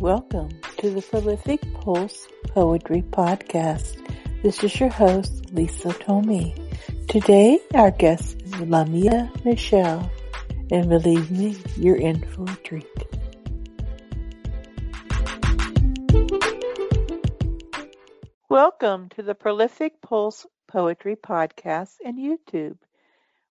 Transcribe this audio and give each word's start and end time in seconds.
Welcome 0.00 0.50
to 0.78 0.90
the 0.90 1.00
Prolific 1.00 1.60
Pulse 1.74 2.26
Poetry 2.48 3.02
Podcast. 3.02 3.96
This 4.42 4.62
is 4.64 4.78
your 4.78 4.88
host, 4.88 5.52
Lisa 5.52 5.90
Tomey. 5.90 6.52
Today, 7.06 7.60
our 7.74 7.92
guest 7.92 8.42
is 8.42 8.60
Lamia 8.60 9.30
Michelle, 9.44 10.10
and 10.72 10.88
believe 10.88 11.30
me, 11.30 11.56
you're 11.76 11.96
in 11.96 12.20
for 12.26 12.42
a 12.42 12.56
treat. 12.56 12.86
Welcome 18.48 19.10
to 19.10 19.22
the 19.22 19.36
Prolific 19.36 20.02
Pulse 20.02 20.44
Poetry 20.66 21.14
Podcast 21.14 21.94
and 22.04 22.18
YouTube. 22.18 22.76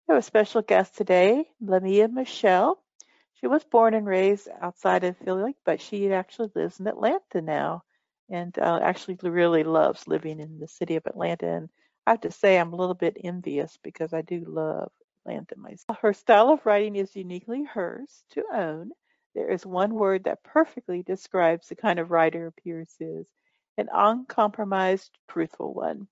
We 0.08 0.16
have 0.16 0.18
a 0.18 0.24
special 0.24 0.64
guest 0.64 0.98
today, 0.98 1.46
Lamia 1.62 2.08
Michelle. 2.08 2.81
She 3.42 3.48
was 3.48 3.64
born 3.64 3.96
and 3.96 4.06
raised 4.06 4.48
outside 4.62 5.04
of 5.04 5.18
Philly, 5.18 5.58
but 5.66 5.82
she 5.82 6.14
actually 6.14 6.52
lives 6.54 6.80
in 6.80 6.86
Atlanta 6.86 7.42
now 7.42 7.84
and 8.30 8.58
uh, 8.60 8.80
actually 8.84 9.18
really 9.24 9.64
loves 9.64 10.08
living 10.08 10.40
in 10.40 10.60
the 10.60 10.68
city 10.68 10.96
of 10.96 11.08
Atlanta. 11.08 11.48
And 11.48 11.70
I 12.06 12.12
have 12.12 12.22
to 12.22 12.32
say, 12.32 12.60
I'm 12.60 12.72
a 12.72 12.76
little 12.76 12.94
bit 12.94 13.18
envious 13.24 13.80
because 13.82 14.14
I 14.14 14.22
do 14.22 14.46
love 14.48 14.92
Atlanta 15.26 15.58
myself. 15.58 15.98
Her 16.02 16.14
style 16.14 16.50
of 16.50 16.64
writing 16.68 16.96
is 16.96 17.16
uniquely 17.16 17.64
hers 17.64 18.24
to 18.32 18.44
own. 18.54 18.92
There 19.34 19.50
is 19.50 19.66
one 19.66 19.96
word 19.96 20.26
that 20.26 20.44
perfectly 20.44 21.02
describes 21.02 21.68
the 21.68 21.76
kind 21.76 21.98
of 21.98 22.12
writer 22.12 22.52
Pierce 22.52 22.96
is 23.00 23.26
an 23.78 23.90
uncompromised, 23.92 25.18
truthful 25.28 25.74
one. 25.74 26.08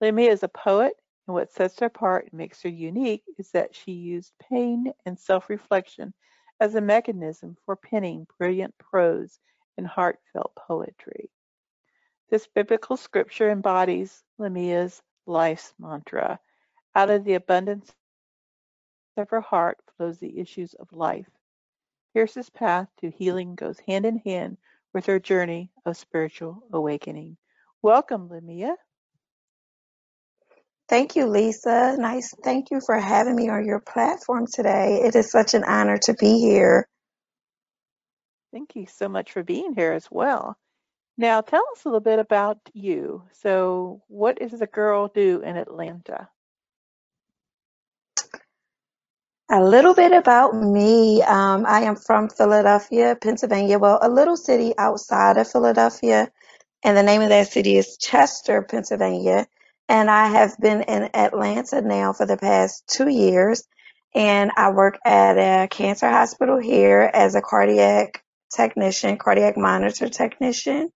Lamia 0.00 0.30
is 0.30 0.44
a 0.44 0.48
poet, 0.48 0.94
and 1.26 1.34
what 1.34 1.52
sets 1.52 1.78
her 1.80 1.86
apart 1.86 2.28
and 2.30 2.38
makes 2.38 2.62
her 2.62 2.70
unique 2.70 3.24
is 3.36 3.50
that 3.50 3.74
she 3.74 3.92
used 3.92 4.32
pain 4.48 4.94
and 5.04 5.18
self 5.18 5.50
reflection 5.50 6.14
as 6.60 6.74
a 6.74 6.80
mechanism 6.80 7.56
for 7.64 7.76
penning 7.76 8.26
brilliant 8.38 8.76
prose 8.78 9.38
and 9.78 9.86
heartfelt 9.86 10.52
poetry. 10.56 11.30
This 12.30 12.46
biblical 12.46 12.96
scripture 12.96 13.50
embodies 13.50 14.22
Lamia's 14.38 15.02
life's 15.26 15.74
mantra. 15.78 16.38
Out 16.94 17.10
of 17.10 17.24
the 17.24 17.34
abundance 17.34 17.90
of 19.16 19.30
her 19.30 19.40
heart 19.40 19.78
flows 19.96 20.18
the 20.18 20.38
issues 20.38 20.74
of 20.74 20.92
life. 20.92 21.28
Pierce's 22.14 22.50
path 22.50 22.88
to 23.00 23.10
healing 23.10 23.54
goes 23.54 23.78
hand 23.80 24.06
in 24.06 24.18
hand 24.18 24.58
with 24.92 25.06
her 25.06 25.20
journey 25.20 25.70
of 25.86 25.96
spiritual 25.96 26.64
awakening. 26.72 27.36
Welcome, 27.82 28.28
Lamia. 28.28 28.76
Thank 30.90 31.14
you, 31.14 31.26
Lisa. 31.26 31.94
Nice. 31.96 32.34
Thank 32.42 32.72
you 32.72 32.80
for 32.84 32.98
having 32.98 33.36
me 33.36 33.48
on 33.48 33.64
your 33.64 33.78
platform 33.78 34.48
today. 34.52 35.02
It 35.04 35.14
is 35.14 35.30
such 35.30 35.54
an 35.54 35.62
honor 35.62 35.98
to 35.98 36.14
be 36.14 36.40
here. 36.40 36.88
Thank 38.52 38.74
you 38.74 38.86
so 38.86 39.08
much 39.08 39.30
for 39.30 39.44
being 39.44 39.72
here 39.76 39.92
as 39.92 40.08
well. 40.10 40.56
Now, 41.16 41.42
tell 41.42 41.62
us 41.72 41.84
a 41.84 41.88
little 41.88 42.00
bit 42.00 42.18
about 42.18 42.58
you. 42.74 43.22
So, 43.40 44.02
what 44.08 44.40
does 44.40 44.60
a 44.60 44.66
girl 44.66 45.06
do 45.06 45.42
in 45.42 45.56
Atlanta? 45.56 46.28
A 49.48 49.62
little 49.62 49.94
bit 49.94 50.10
about 50.10 50.56
me. 50.56 51.22
Um, 51.22 51.66
I 51.68 51.82
am 51.82 51.94
from 51.94 52.28
Philadelphia, 52.28 53.16
Pennsylvania. 53.22 53.78
Well, 53.78 54.00
a 54.02 54.08
little 54.08 54.36
city 54.36 54.74
outside 54.76 55.36
of 55.36 55.48
Philadelphia, 55.48 56.32
and 56.82 56.96
the 56.96 57.04
name 57.04 57.22
of 57.22 57.28
that 57.28 57.46
city 57.52 57.76
is 57.76 57.96
Chester, 57.96 58.62
Pennsylvania 58.62 59.46
and 59.90 60.08
I 60.08 60.28
have 60.28 60.56
been 60.56 60.82
in 60.82 61.10
Atlanta 61.14 61.82
now 61.82 62.12
for 62.12 62.24
the 62.24 62.36
past 62.36 62.86
two 62.86 63.08
years. 63.08 63.64
And 64.14 64.52
I 64.56 64.70
work 64.70 64.98
at 65.04 65.36
a 65.36 65.66
cancer 65.66 66.08
hospital 66.08 66.58
here 66.58 67.10
as 67.12 67.34
a 67.34 67.42
cardiac 67.42 68.22
technician, 68.54 69.18
cardiac 69.18 69.56
monitor 69.56 70.08
technician. 70.08 70.90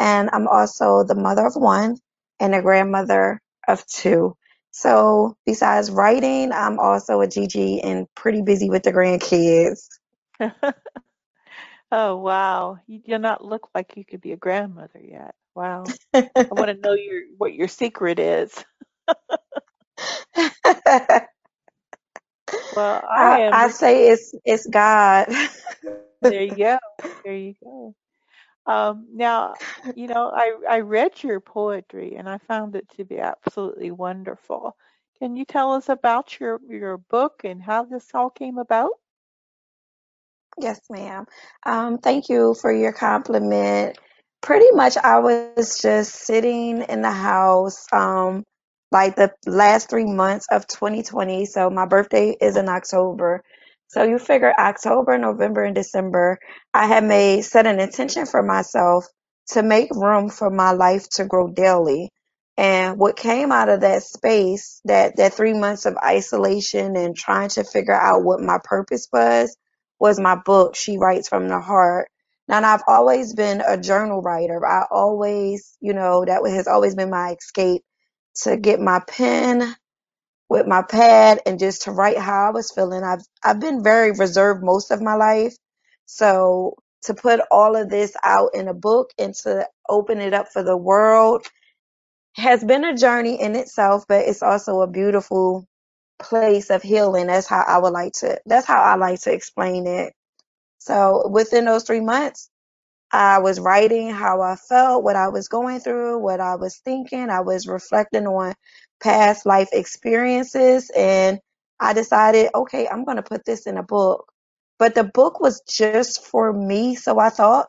And 0.00 0.28
I'm 0.32 0.48
also 0.48 1.04
the 1.04 1.14
mother 1.14 1.46
of 1.46 1.54
one 1.54 1.98
and 2.40 2.52
a 2.52 2.62
grandmother 2.62 3.40
of 3.68 3.86
two. 3.86 4.36
So 4.72 5.36
besides 5.46 5.92
writing, 5.92 6.50
I'm 6.50 6.80
also 6.80 7.20
a 7.20 7.28
GG 7.28 7.80
and 7.84 8.08
pretty 8.16 8.42
busy 8.42 8.68
with 8.68 8.82
the 8.82 8.92
grandkids. 8.92 9.86
oh 11.92 12.16
wow, 12.16 12.78
you 12.88 12.98
do 12.98 13.18
not 13.18 13.44
look 13.44 13.68
like 13.72 13.96
you 13.96 14.04
could 14.04 14.20
be 14.20 14.32
a 14.32 14.36
grandmother 14.36 15.00
yet. 15.00 15.36
Wow. 15.54 15.96
I 16.14 16.54
want 16.54 16.68
to 16.70 16.74
know 16.74 16.92
your 16.94 17.22
what 17.38 17.54
your 17.54 17.68
secret 17.68 18.18
is. 18.18 18.64
well, 22.74 23.02
I, 23.16 23.38
I. 23.50 23.52
I 23.52 23.68
say 23.68 24.08
it's 24.08 24.34
it's 24.44 24.66
God. 24.66 25.28
there 26.22 26.42
you 26.42 26.56
go. 26.56 26.78
There 27.24 27.36
you 27.36 27.54
go. 27.62 27.94
Um, 28.66 29.06
now, 29.12 29.56
you 29.94 30.06
know, 30.08 30.30
I 30.34 30.54
I 30.68 30.80
read 30.80 31.22
your 31.22 31.40
poetry 31.40 32.14
and 32.16 32.28
I 32.28 32.38
found 32.38 32.76
it 32.76 32.88
to 32.96 33.04
be 33.04 33.18
absolutely 33.18 33.90
wonderful. 33.90 34.76
Can 35.18 35.36
you 35.36 35.44
tell 35.44 35.72
us 35.72 35.88
about 35.88 36.38
your 36.40 36.60
your 36.68 36.98
book 36.98 37.42
and 37.44 37.62
how 37.62 37.84
this 37.84 38.10
all 38.14 38.30
came 38.30 38.58
about? 38.58 38.90
Yes, 40.58 40.80
ma'am. 40.90 41.26
Um, 41.64 41.98
thank 41.98 42.28
you 42.28 42.54
for 42.54 42.72
your 42.72 42.92
compliment 42.92 43.98
pretty 44.42 44.72
much 44.72 44.98
I 44.98 45.20
was 45.20 45.80
just 45.82 46.14
sitting 46.14 46.82
in 46.82 47.02
the 47.02 47.12
house 47.12 47.86
um 47.92 48.44
like 48.92 49.16
the 49.16 49.32
last 49.46 49.90
three 49.90 50.06
months 50.06 50.46
of 50.50 50.66
2020. 50.66 51.46
So 51.46 51.70
my 51.70 51.86
birthday 51.86 52.36
is 52.40 52.56
in 52.56 52.68
October. 52.70 53.42
So 53.88 54.04
you 54.04 54.18
figure 54.18 54.54
October, 54.58 55.18
November, 55.18 55.64
and 55.64 55.76
December, 55.76 56.38
I 56.74 56.86
had 56.86 57.04
made 57.04 57.42
set 57.44 57.66
an 57.66 57.80
intention 57.80 58.26
for 58.26 58.42
myself 58.42 59.06
to 59.50 59.62
make 59.62 59.90
room 59.94 60.30
for 60.30 60.50
my 60.50 60.72
life 60.72 61.08
to 61.16 61.26
grow 61.26 61.48
daily. 61.48 62.10
And 62.58 62.98
what 62.98 63.16
came 63.16 63.52
out 63.52 63.70
of 63.70 63.82
that 63.82 64.04
space, 64.04 64.80
that 64.86 65.16
that 65.18 65.34
three 65.34 65.54
months 65.54 65.86
of 65.86 65.96
isolation 65.98 66.96
and 66.96 67.16
trying 67.16 67.50
to 67.50 67.64
figure 67.64 67.94
out 68.00 68.24
what 68.24 68.40
my 68.40 68.58
purpose 68.64 69.08
was, 69.12 69.56
was 70.00 70.20
my 70.20 70.36
book, 70.36 70.76
She 70.76 70.98
Writes 70.98 71.28
from 71.28 71.48
the 71.48 71.60
Heart. 71.60 72.06
And 72.52 72.66
I've 72.66 72.84
always 72.88 73.34
been 73.34 73.62
a 73.66 73.78
journal 73.78 74.22
writer. 74.22 74.66
I 74.66 74.86
always, 74.92 75.76
you 75.82 75.94
know, 75.94 76.24
that 76.26 76.42
has 76.50 76.68
always 76.68 76.96
been 76.96 77.10
my 77.10 77.32
escape 77.40 77.84
to 78.44 78.58
get 78.58 78.80
my 78.80 79.00
pen 79.08 79.76
with 80.50 80.68
my 80.68 80.82
pad 80.82 81.40
and 81.46 81.60
just 81.60 81.84
to 81.84 81.92
write 81.92 82.18
how 82.18 82.48
I 82.48 82.50
was 82.52 82.72
feeling. 82.72 83.04
I've 83.04 83.22
I've 83.44 83.60
been 83.60 83.84
very 83.84 84.12
reserved 84.12 84.64
most 84.64 84.92
of 84.92 85.02
my 85.02 85.16
life. 85.16 85.56
So 86.06 86.76
to 87.04 87.14
put 87.14 87.40
all 87.50 87.76
of 87.76 87.90
this 87.90 88.16
out 88.24 88.52
in 88.54 88.68
a 88.68 88.74
book 88.74 89.10
and 89.18 89.34
to 89.44 89.68
open 89.88 90.20
it 90.20 90.34
up 90.34 90.48
for 90.52 90.64
the 90.64 90.78
world 90.78 91.46
has 92.36 92.64
been 92.64 92.84
a 92.84 92.96
journey 92.96 93.40
in 93.40 93.56
itself, 93.56 94.04
but 94.08 94.26
it's 94.26 94.42
also 94.42 94.82
a 94.82 94.88
beautiful 94.88 95.66
place 96.20 96.70
of 96.70 96.82
healing. 96.82 97.28
That's 97.28 97.48
how 97.48 97.62
I 97.66 97.78
would 97.78 97.92
like 97.92 98.14
to 98.14 98.40
that's 98.46 98.66
how 98.66 98.82
I 98.82 98.96
like 98.96 99.20
to 99.22 99.32
explain 99.32 99.86
it. 99.86 100.14
So 100.82 101.28
within 101.28 101.64
those 101.66 101.84
three 101.84 102.00
months, 102.00 102.50
I 103.12 103.38
was 103.38 103.60
writing 103.60 104.10
how 104.10 104.40
I 104.42 104.56
felt, 104.56 105.04
what 105.04 105.16
I 105.16 105.28
was 105.28 105.48
going 105.48 105.80
through, 105.80 106.18
what 106.18 106.40
I 106.40 106.56
was 106.56 106.78
thinking. 106.78 107.30
I 107.30 107.40
was 107.40 107.66
reflecting 107.68 108.26
on 108.26 108.54
past 109.02 109.46
life 109.46 109.68
experiences 109.72 110.90
and 110.96 111.40
I 111.78 111.92
decided, 111.92 112.50
okay, 112.54 112.88
I'm 112.88 113.04
going 113.04 113.16
to 113.18 113.22
put 113.22 113.44
this 113.44 113.66
in 113.66 113.76
a 113.76 113.82
book. 113.82 114.32
But 114.78 114.94
the 114.94 115.04
book 115.04 115.40
was 115.40 115.62
just 115.68 116.24
for 116.26 116.52
me, 116.52 116.96
so 116.96 117.18
I 117.18 117.28
thought. 117.30 117.68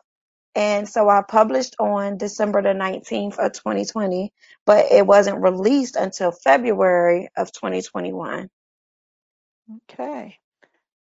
And 0.56 0.88
so 0.88 1.08
I 1.08 1.22
published 1.22 1.76
on 1.80 2.18
December 2.18 2.62
the 2.62 2.70
19th 2.70 3.38
of 3.38 3.52
2020, 3.52 4.32
but 4.66 4.86
it 4.92 5.06
wasn't 5.06 5.42
released 5.42 5.96
until 5.96 6.32
February 6.32 7.28
of 7.36 7.52
2021. 7.52 8.48
Okay. 9.90 10.38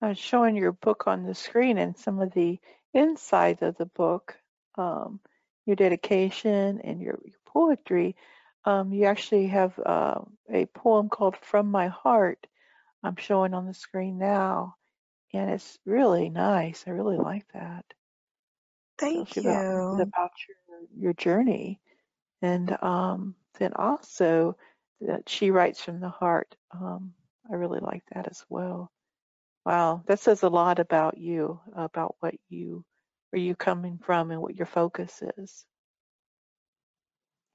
I 0.02 0.08
was 0.08 0.18
showing 0.18 0.56
your 0.56 0.72
book 0.72 1.04
on 1.06 1.24
the 1.24 1.34
screen 1.34 1.78
and 1.78 1.96
some 1.96 2.20
of 2.20 2.32
the 2.32 2.58
inside 2.92 3.62
of 3.62 3.76
the 3.76 3.86
book, 3.86 4.36
um, 4.76 5.20
your 5.64 5.76
dedication 5.76 6.80
and 6.82 7.00
your, 7.00 7.18
your 7.24 7.38
poetry. 7.46 8.16
Um, 8.64 8.92
you 8.92 9.06
actually 9.06 9.46
have 9.48 9.78
uh, 9.78 10.20
a 10.52 10.66
poem 10.66 11.08
called 11.08 11.36
From 11.36 11.70
My 11.70 11.88
Heart. 11.88 12.46
I'm 13.02 13.16
showing 13.16 13.54
on 13.54 13.66
the 13.66 13.74
screen 13.74 14.18
now, 14.18 14.76
and 15.32 15.50
it's 15.50 15.78
really 15.86 16.28
nice. 16.28 16.84
I 16.86 16.90
really 16.90 17.16
like 17.16 17.46
that. 17.54 17.84
Thank 18.98 19.36
you. 19.36 19.42
About, 19.42 20.00
about 20.00 20.30
your 20.48 20.56
your 20.98 21.12
journey, 21.12 21.78
and 22.42 22.76
um, 22.82 23.34
then 23.58 23.72
also 23.74 24.56
that 25.00 25.28
she 25.28 25.50
writes 25.50 25.80
from 25.80 26.00
the 26.00 26.08
heart. 26.08 26.56
Um, 26.72 27.12
I 27.50 27.54
really 27.54 27.80
like 27.80 28.02
that 28.12 28.26
as 28.28 28.44
well. 28.48 28.90
Wow, 29.66 30.04
that 30.08 30.20
says 30.20 30.44
a 30.44 30.50
lot 30.50 30.80
about 30.80 31.18
you, 31.18 31.60
about 31.76 32.16
what 32.20 32.36
you, 32.50 32.84
where 33.30 33.42
you 33.42 33.56
coming 33.56 34.00
from, 34.04 34.32
and 34.32 34.42
what 34.42 34.56
your 34.56 34.66
focus 34.68 35.22
is. 35.38 35.66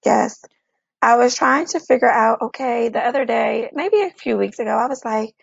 Yes. 0.05 0.41
I 1.01 1.17
was 1.17 1.35
trying 1.35 1.67
to 1.67 1.81
figure 1.81 2.11
out, 2.11 2.41
okay, 2.43 2.89
the 2.89 2.99
other 3.05 3.25
day, 3.25 3.71
maybe 3.73 4.01
a 4.01 4.11
few 4.11 4.37
weeks 4.37 4.59
ago, 4.59 4.71
I 4.71 4.87
was 4.87 5.05
like, 5.05 5.35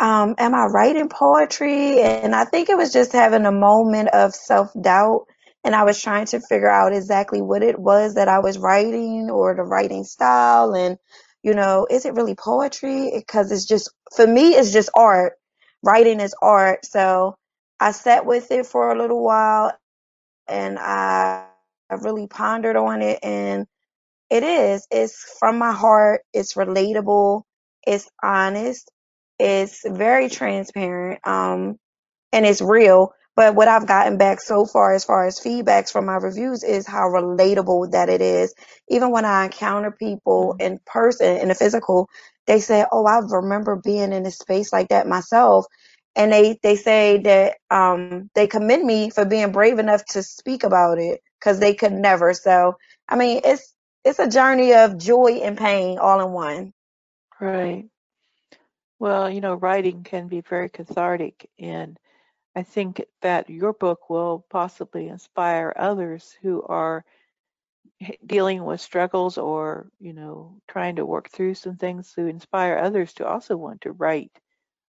um, 0.00 0.36
am 0.38 0.54
I 0.54 0.66
writing 0.66 1.08
poetry? 1.08 2.00
And 2.02 2.34
I 2.34 2.44
think 2.46 2.68
it 2.70 2.76
was 2.78 2.92
just 2.92 3.12
having 3.12 3.46
a 3.46 3.52
moment 3.52 4.10
of 4.10 4.34
self 4.34 4.70
doubt. 4.80 5.26
and 5.64 5.74
I 5.76 5.84
was 5.84 6.00
trying 6.02 6.26
to 6.28 6.40
figure 6.40 6.70
out 6.70 6.94
exactly 6.94 7.42
what 7.42 7.62
it 7.64 7.78
was 7.78 8.14
that 8.16 8.28
I 8.28 8.40
was 8.40 8.58
writing 8.58 9.30
or 9.30 9.54
the 9.56 9.64
writing 9.64 10.04
style 10.04 10.74
and 10.74 10.98
you 11.44 11.54
know, 11.54 11.86
is 11.90 12.06
it 12.06 12.14
really 12.14 12.34
poetry? 12.36 13.12
Because 13.16 13.52
it's 13.52 13.66
just 13.66 13.90
for 14.16 14.26
me 14.26 14.50
it's 14.54 14.72
just 14.72 14.90
art. 14.96 15.34
Writing 15.84 16.20
is 16.20 16.34
art. 16.42 16.86
So 16.86 17.36
I 17.80 17.92
sat 17.92 18.26
with 18.26 18.50
it 18.52 18.66
for 18.66 18.92
a 18.92 18.98
little 18.98 19.22
while 19.24 19.72
and 20.48 20.78
I 20.78 21.46
I 21.90 21.94
really 21.94 22.26
pondered 22.28 22.76
on 22.76 23.02
it 23.02 23.18
and 23.22 23.66
it 24.30 24.42
is. 24.42 24.86
It's 24.90 25.36
from 25.38 25.58
my 25.58 25.72
heart. 25.72 26.22
It's 26.32 26.54
relatable. 26.54 27.42
It's 27.86 28.08
honest. 28.22 28.90
It's 29.38 29.82
very 29.88 30.28
transparent. 30.28 31.20
Um, 31.26 31.78
and 32.32 32.46
it's 32.46 32.62
real. 32.62 33.12
But 33.36 33.54
what 33.54 33.68
I've 33.68 33.86
gotten 33.86 34.18
back 34.18 34.40
so 34.40 34.64
far, 34.66 34.94
as 34.94 35.04
far 35.04 35.26
as 35.26 35.40
feedbacks 35.40 35.92
from 35.92 36.06
my 36.06 36.16
reviews, 36.16 36.64
is 36.64 36.86
how 36.86 37.08
relatable 37.08 37.92
that 37.92 38.08
it 38.08 38.20
is. 38.20 38.54
Even 38.88 39.10
when 39.10 39.24
I 39.24 39.44
encounter 39.46 39.90
people 39.92 40.54
Mhm. 40.54 40.60
in 40.60 40.80
person, 40.86 41.38
in 41.38 41.48
the 41.48 41.54
physical, 41.54 42.08
they 42.46 42.60
say, 42.60 42.84
"Oh, 42.92 43.06
I 43.06 43.20
remember 43.20 43.76
being 43.76 44.12
in 44.12 44.26
a 44.26 44.30
space 44.30 44.72
like 44.72 44.88
that 44.90 45.06
myself," 45.08 45.66
and 46.16 46.32
they 46.32 46.58
they 46.62 46.76
say 46.76 47.18
that 47.24 47.56
um, 47.70 48.30
they 48.34 48.46
commend 48.48 48.84
me 48.84 49.10
for 49.10 49.24
being 49.26 49.52
brave 49.52 49.78
enough 49.78 50.04
to 50.06 50.22
speak 50.22 50.64
about 50.64 50.98
it 50.98 51.20
because 51.40 51.60
they 51.60 51.74
could 51.74 51.92
never. 51.92 52.34
So, 52.34 52.76
I 53.08 53.16
mean, 53.16 53.42
it's 53.44 53.74
it's 54.04 54.18
a 54.20 54.28
journey 54.30 54.74
of 54.74 54.98
joy 54.98 55.40
and 55.44 55.58
pain 55.58 55.98
all 55.98 56.20
in 56.26 56.32
one. 56.32 56.72
Right. 57.40 57.88
Well, 58.98 59.30
you 59.30 59.40
know, 59.40 59.54
writing 59.54 60.04
can 60.04 60.28
be 60.28 60.40
very 60.40 60.68
cathartic, 60.70 61.50
and 61.58 61.98
I 62.56 62.62
think 62.64 63.04
that 63.22 63.50
your 63.50 63.72
book 63.74 64.10
will 64.10 64.46
possibly 64.50 65.08
inspire 65.08 65.72
others 65.76 66.36
who 66.42 66.62
are 66.64 67.04
dealing 68.26 68.64
with 68.64 68.80
struggles 68.80 69.38
or, 69.38 69.88
you 70.00 70.12
know, 70.12 70.60
trying 70.68 70.96
to 70.96 71.06
work 71.06 71.30
through 71.30 71.54
some 71.54 71.76
things 71.76 72.12
to 72.14 72.26
inspire 72.26 72.78
others 72.78 73.12
to 73.14 73.26
also 73.26 73.56
want 73.56 73.82
to 73.82 73.92
write 73.92 74.32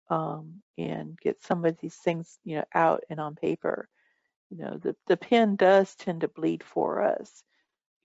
um, 0.09 0.61
and 0.77 1.17
get 1.19 1.41
some 1.41 1.65
of 1.65 1.77
these 1.79 1.95
things, 1.95 2.39
you 2.43 2.57
know, 2.57 2.65
out 2.73 3.03
and 3.09 3.19
on 3.19 3.35
paper. 3.35 3.87
You 4.49 4.57
know, 4.57 4.77
the 4.77 4.95
the 5.07 5.17
pen 5.17 5.55
does 5.55 5.95
tend 5.95 6.21
to 6.21 6.27
bleed 6.27 6.63
for 6.63 7.01
us. 7.03 7.43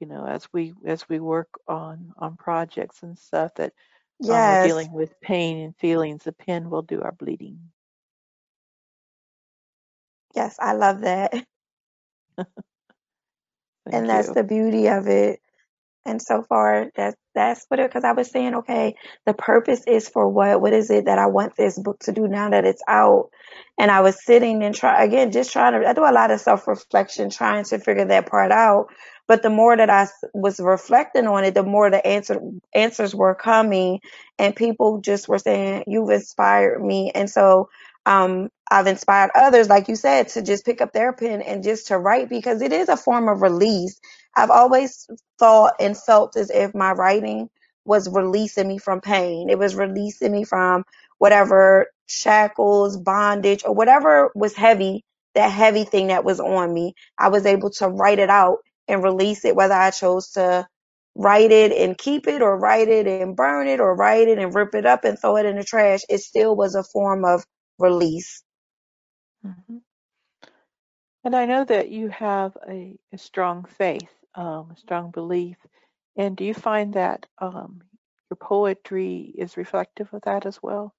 You 0.01 0.07
know, 0.07 0.27
as 0.27 0.49
we 0.53 0.75
as 0.85 1.09
we 1.09 1.19
work 1.21 1.49
on 1.69 2.13
on 2.19 2.37
projects 2.37 3.03
and 3.03 3.19
stuff 3.19 3.55
that 3.57 3.73
um, 4.29 4.45
we're 4.47 4.57
dealing 4.57 4.93
with 4.93 5.21
pain 5.21 5.59
and 5.59 5.77
feelings, 5.77 6.25
the 6.25 6.33
pen 6.33 6.71
will 6.71 6.83
do 6.83 7.03
our 7.03 7.13
bleeding. 7.13 7.59
yes, 10.35 10.57
I 10.61 10.73
love 10.73 11.01
that, 11.03 11.33
and 13.93 14.09
that's 14.09 14.29
you. 14.29 14.35
the 14.35 14.45
beauty 14.45 14.89
of 14.89 15.09
it. 15.09 15.41
And 16.05 16.21
so 16.21 16.43
far, 16.43 16.91
that's 16.97 17.17
that's 17.35 17.65
what 17.69 17.81
it. 17.81 17.89
Because 17.91 18.05
I 18.05 18.13
was 18.13 18.31
saying, 18.31 18.57
okay, 18.57 18.97
the 19.27 19.35
purpose 19.35 19.85
is 19.87 20.09
for 20.09 20.29
what? 20.29 20.61
What 20.61 20.73
is 20.73 20.91
it 20.91 21.07
that 21.07 21.19
I 21.19 21.27
want 21.27 21.57
this 21.57 21.79
book 21.79 22.01
to 22.01 22.13
do 22.13 22.29
now 22.29 22.51
that 22.51 22.65
it's 22.65 22.83
out? 22.89 23.31
And 23.79 23.91
I 23.91 24.01
was 24.01 24.25
sitting 24.25 24.63
and 24.65 24.75
try 24.75 25.05
again, 25.05 25.33
just 25.33 25.53
trying 25.53 25.81
to. 25.81 25.89
I 25.89 25.93
do 25.95 26.03
a 26.05 26.13
lot 26.13 26.33
of 26.33 26.41
self 26.41 26.69
reflection, 26.69 27.31
trying 27.31 27.65
to 27.67 27.79
figure 27.79 28.07
that 28.07 28.29
part 28.29 28.53
out. 28.53 28.89
But 29.29 29.43
the 29.43 29.51
more 29.51 29.77
that 29.77 29.91
I 29.91 30.09
was 30.35 30.61
reflecting 30.61 31.29
on 31.29 31.45
it, 31.45 31.55
the 31.55 31.63
more 31.63 31.91
the 31.91 32.05
answer 32.07 32.41
answers 32.75 33.15
were 33.15 33.35
coming, 33.37 34.01
and 34.39 34.57
people 34.57 35.01
just 35.01 35.29
were 35.29 35.39
saying, 35.39 35.85
"You've 35.87 36.11
inspired 36.11 36.83
me." 36.85 37.13
And 37.15 37.31
so, 37.31 37.69
um, 38.07 38.49
I've 38.71 38.87
inspired 38.87 39.31
others, 39.35 39.69
like 39.69 39.89
you 39.89 39.97
said, 39.97 40.29
to 40.31 40.43
just 40.43 40.65
pick 40.65 40.81
up 40.81 40.93
their 40.93 41.13
pen 41.13 41.43
and 41.43 41.63
just 41.63 41.89
to 41.89 41.99
write 41.99 42.29
because 42.29 42.63
it 42.63 42.73
is 42.73 42.89
a 42.89 42.97
form 42.97 43.29
of 43.29 43.43
release. 43.43 44.01
I've 44.37 44.51
always 44.51 45.09
thought 45.39 45.75
and 45.81 45.97
felt 45.97 46.37
as 46.37 46.51
if 46.51 46.75
my 46.75 46.93
writing 46.93 47.51
was 47.85 48.09
releasing 48.11 48.69
me 48.69 48.79
from 48.79 49.01
pain. 49.01 49.51
It 49.51 49.59
was 49.59 49.75
releasing 49.75 50.33
me 50.33 50.45
from 50.45 50.85
whatever 51.19 51.89
shackles, 52.09 52.97
bondage, 52.97 53.63
or 53.65 53.75
whatever 53.75 54.31
was 54.35 54.55
heavy, 54.55 55.05
that 55.35 55.51
heavy 55.51 55.85
thing 55.85 56.09
that 56.09 56.25
was 56.25 56.41
on 56.41 56.73
me. 56.73 56.95
I 57.19 57.29
was 57.29 57.47
able 57.47 57.71
to 57.73 57.89
write 57.89 58.19
it 58.21 58.31
out 58.31 58.59
and 58.89 59.03
release 59.03 59.45
it, 59.45 59.57
whether 59.57 59.75
I 59.75 59.91
chose 59.91 60.31
to 60.33 60.67
write 61.15 61.53
it 61.53 61.73
and 61.73 61.97
keep 61.99 62.27
it, 62.29 62.43
or 62.43 62.59
write 62.59 62.89
it 62.89 63.07
and 63.07 63.37
burn 63.37 63.69
it, 63.69 63.81
or 63.81 63.95
write 63.97 64.29
it 64.29 64.39
and 64.39 64.55
rip 64.55 64.75
it 64.75 64.87
up 64.87 65.05
and 65.05 65.19
throw 65.21 65.37
it 65.37 65.47
in 65.47 65.57
the 65.57 65.65
trash. 65.65 66.01
It 66.09 66.19
still 66.21 66.57
was 66.57 66.75
a 66.75 66.85
form 66.85 67.25
of 67.25 67.41
release. 67.79 68.43
hmm 69.45 69.79
And 71.25 71.37
I 71.37 71.47
know 71.47 71.65
that 71.65 71.91
you 71.91 72.09
have 72.11 72.57
a, 72.69 72.97
a 73.13 73.19
strong 73.19 73.65
faith, 73.65 74.11
um, 74.35 74.73
a 74.73 74.77
strong 74.79 75.11
belief. 75.11 75.59
And 76.17 76.37
do 76.37 76.45
you 76.45 76.55
find 76.55 76.95
that 76.95 77.27
um, 77.39 77.83
your 78.31 78.37
poetry 78.37 79.35
is 79.39 79.57
reflective 79.59 80.13
of 80.15 80.23
that 80.23 80.47
as 80.47 80.61
well? 80.63 80.95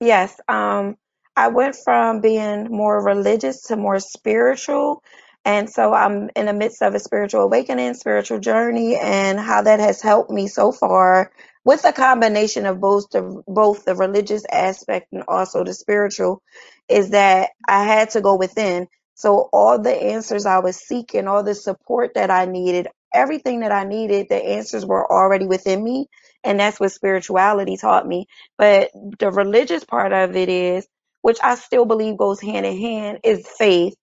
Yes, 0.00 0.38
um, 0.48 0.96
I 1.36 1.48
went 1.48 1.76
from 1.84 2.20
being 2.20 2.68
more 2.70 3.02
religious 3.04 3.62
to 3.64 3.76
more 3.76 3.98
spiritual. 4.00 5.02
And 5.44 5.70
so 5.70 5.92
I'm 5.94 6.28
in 6.36 6.46
the 6.46 6.52
midst 6.52 6.82
of 6.82 6.94
a 6.94 6.98
spiritual 6.98 7.42
awakening, 7.42 7.94
spiritual 7.94 8.40
journey, 8.40 8.96
and 8.96 9.38
how 9.38 9.62
that 9.62 9.80
has 9.80 10.02
helped 10.02 10.30
me 10.30 10.48
so 10.48 10.72
far 10.72 11.30
with 11.66 11.84
a 11.86 11.94
combination 11.94 12.66
of 12.66 12.80
both 12.80 13.10
the 13.10 13.44
both 13.48 13.86
the 13.86 13.96
religious 13.96 14.44
aspect 14.52 15.08
and 15.12 15.24
also 15.28 15.64
the 15.64 15.74
spiritual, 15.74 16.42
is 16.88 17.10
that 17.12 17.50
I 17.68 17.84
had 17.84 18.12
to 18.12 18.22
go 18.22 18.36
within. 18.36 18.88
So 19.16 19.50
all 19.52 19.80
the 19.80 19.92
answers 19.94 20.46
I 20.46 20.60
was 20.60 20.78
seeking, 20.78 21.28
all 21.28 21.44
the 21.44 21.56
support 21.56 22.12
that 22.16 22.32
I 22.32 22.46
needed, 22.46 22.88
everything 23.14 23.60
that 23.62 23.72
I 23.72 23.84
needed, 23.84 24.28
the 24.30 24.36
answers 24.36 24.86
were 24.86 25.12
already 25.12 25.46
within 25.46 25.84
me. 25.84 26.08
And 26.44 26.60
that's 26.60 26.80
what 26.80 26.92
spirituality 26.92 27.78
taught 27.78 28.08
me. 28.08 28.28
But 28.58 28.92
the 29.20 29.32
religious 29.32 29.84
part 29.84 30.14
of 30.14 30.36
it 30.36 30.50
is, 30.50 30.88
which 31.22 31.38
I 31.44 31.56
still 31.56 31.86
believe 31.86 32.18
goes 32.18 32.42
hand 32.42 32.66
in 32.66 32.80
hand, 32.80 33.20
is 33.24 33.48
faith. 33.58 33.96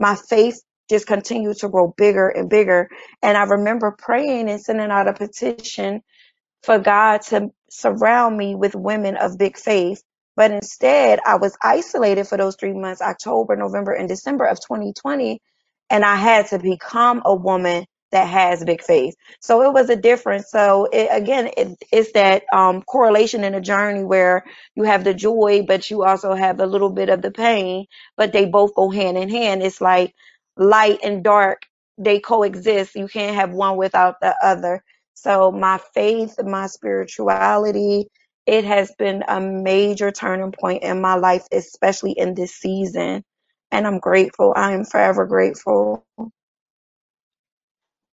My 0.00 0.16
faith 0.16 0.62
just 0.90 1.06
continued 1.06 1.58
to 1.58 1.70
grow 1.70 1.94
bigger 1.96 2.28
and 2.28 2.50
bigger. 2.50 2.90
And 3.22 3.38
I 3.38 3.44
remember 3.44 3.96
praying 3.98 4.50
and 4.50 4.60
sending 4.62 4.90
out 4.90 5.08
a 5.08 5.14
petition 5.14 6.02
for 6.62 6.78
God 6.80 7.22
to 7.30 7.50
surround 7.70 8.36
me 8.38 8.54
with 8.56 8.74
women 8.76 9.16
of 9.16 9.38
big 9.38 9.58
faith. 9.58 10.02
But 10.36 10.52
instead, 10.52 11.20
I 11.26 11.36
was 11.36 11.56
isolated 11.62 12.28
for 12.28 12.38
those 12.38 12.56
three 12.56 12.74
months, 12.74 13.02
October, 13.02 13.56
November, 13.56 13.92
and 13.92 14.08
December 14.08 14.46
of 14.46 14.58
2020. 14.60 15.40
And 15.90 16.04
I 16.04 16.16
had 16.16 16.48
to 16.48 16.60
become 16.60 17.22
a 17.26 17.34
woman 17.34 17.86
that 18.12 18.26
has 18.28 18.64
big 18.64 18.82
faith. 18.82 19.14
So 19.40 19.62
it 19.62 19.72
was 19.72 19.90
a 19.90 19.96
difference. 19.96 20.50
So 20.50 20.88
it, 20.92 21.08
again, 21.12 21.50
it, 21.56 21.76
it's 21.92 22.12
that 22.12 22.44
um, 22.54 22.82
correlation 22.82 23.44
in 23.44 23.54
a 23.54 23.60
journey 23.62 24.04
where 24.04 24.44
you 24.76 24.84
have 24.84 25.04
the 25.04 25.14
joy, 25.14 25.64
but 25.66 25.90
you 25.90 26.04
also 26.04 26.34
have 26.34 26.60
a 26.60 26.66
little 26.66 26.90
bit 26.90 27.10
of 27.10 27.22
the 27.22 27.32
pain, 27.32 27.86
but 28.16 28.32
they 28.32 28.46
both 28.46 28.74
go 28.74 28.90
hand 28.90 29.18
in 29.18 29.30
hand. 29.30 29.62
It's 29.62 29.80
like 29.82 30.14
light 30.56 31.00
and 31.04 31.24
dark, 31.24 31.64
they 31.98 32.20
coexist. 32.20 32.96
You 32.96 33.08
can't 33.08 33.36
have 33.36 33.52
one 33.52 33.76
without 33.78 34.16
the 34.22 34.34
other. 34.42 34.82
So 35.22 35.52
my 35.52 35.78
faith, 35.94 36.36
my 36.42 36.66
spirituality, 36.66 38.08
it 38.46 38.64
has 38.64 38.92
been 38.98 39.24
a 39.28 39.40
major 39.40 40.10
turning 40.12 40.52
point 40.52 40.82
in 40.82 41.02
my 41.02 41.16
life, 41.16 41.46
especially 41.52 42.12
in 42.12 42.34
this 42.34 42.54
season. 42.54 43.24
And 43.70 43.86
I'm 43.86 43.98
grateful. 43.98 44.54
I 44.56 44.72
am 44.72 44.84
forever 44.84 45.26
grateful. 45.26 46.06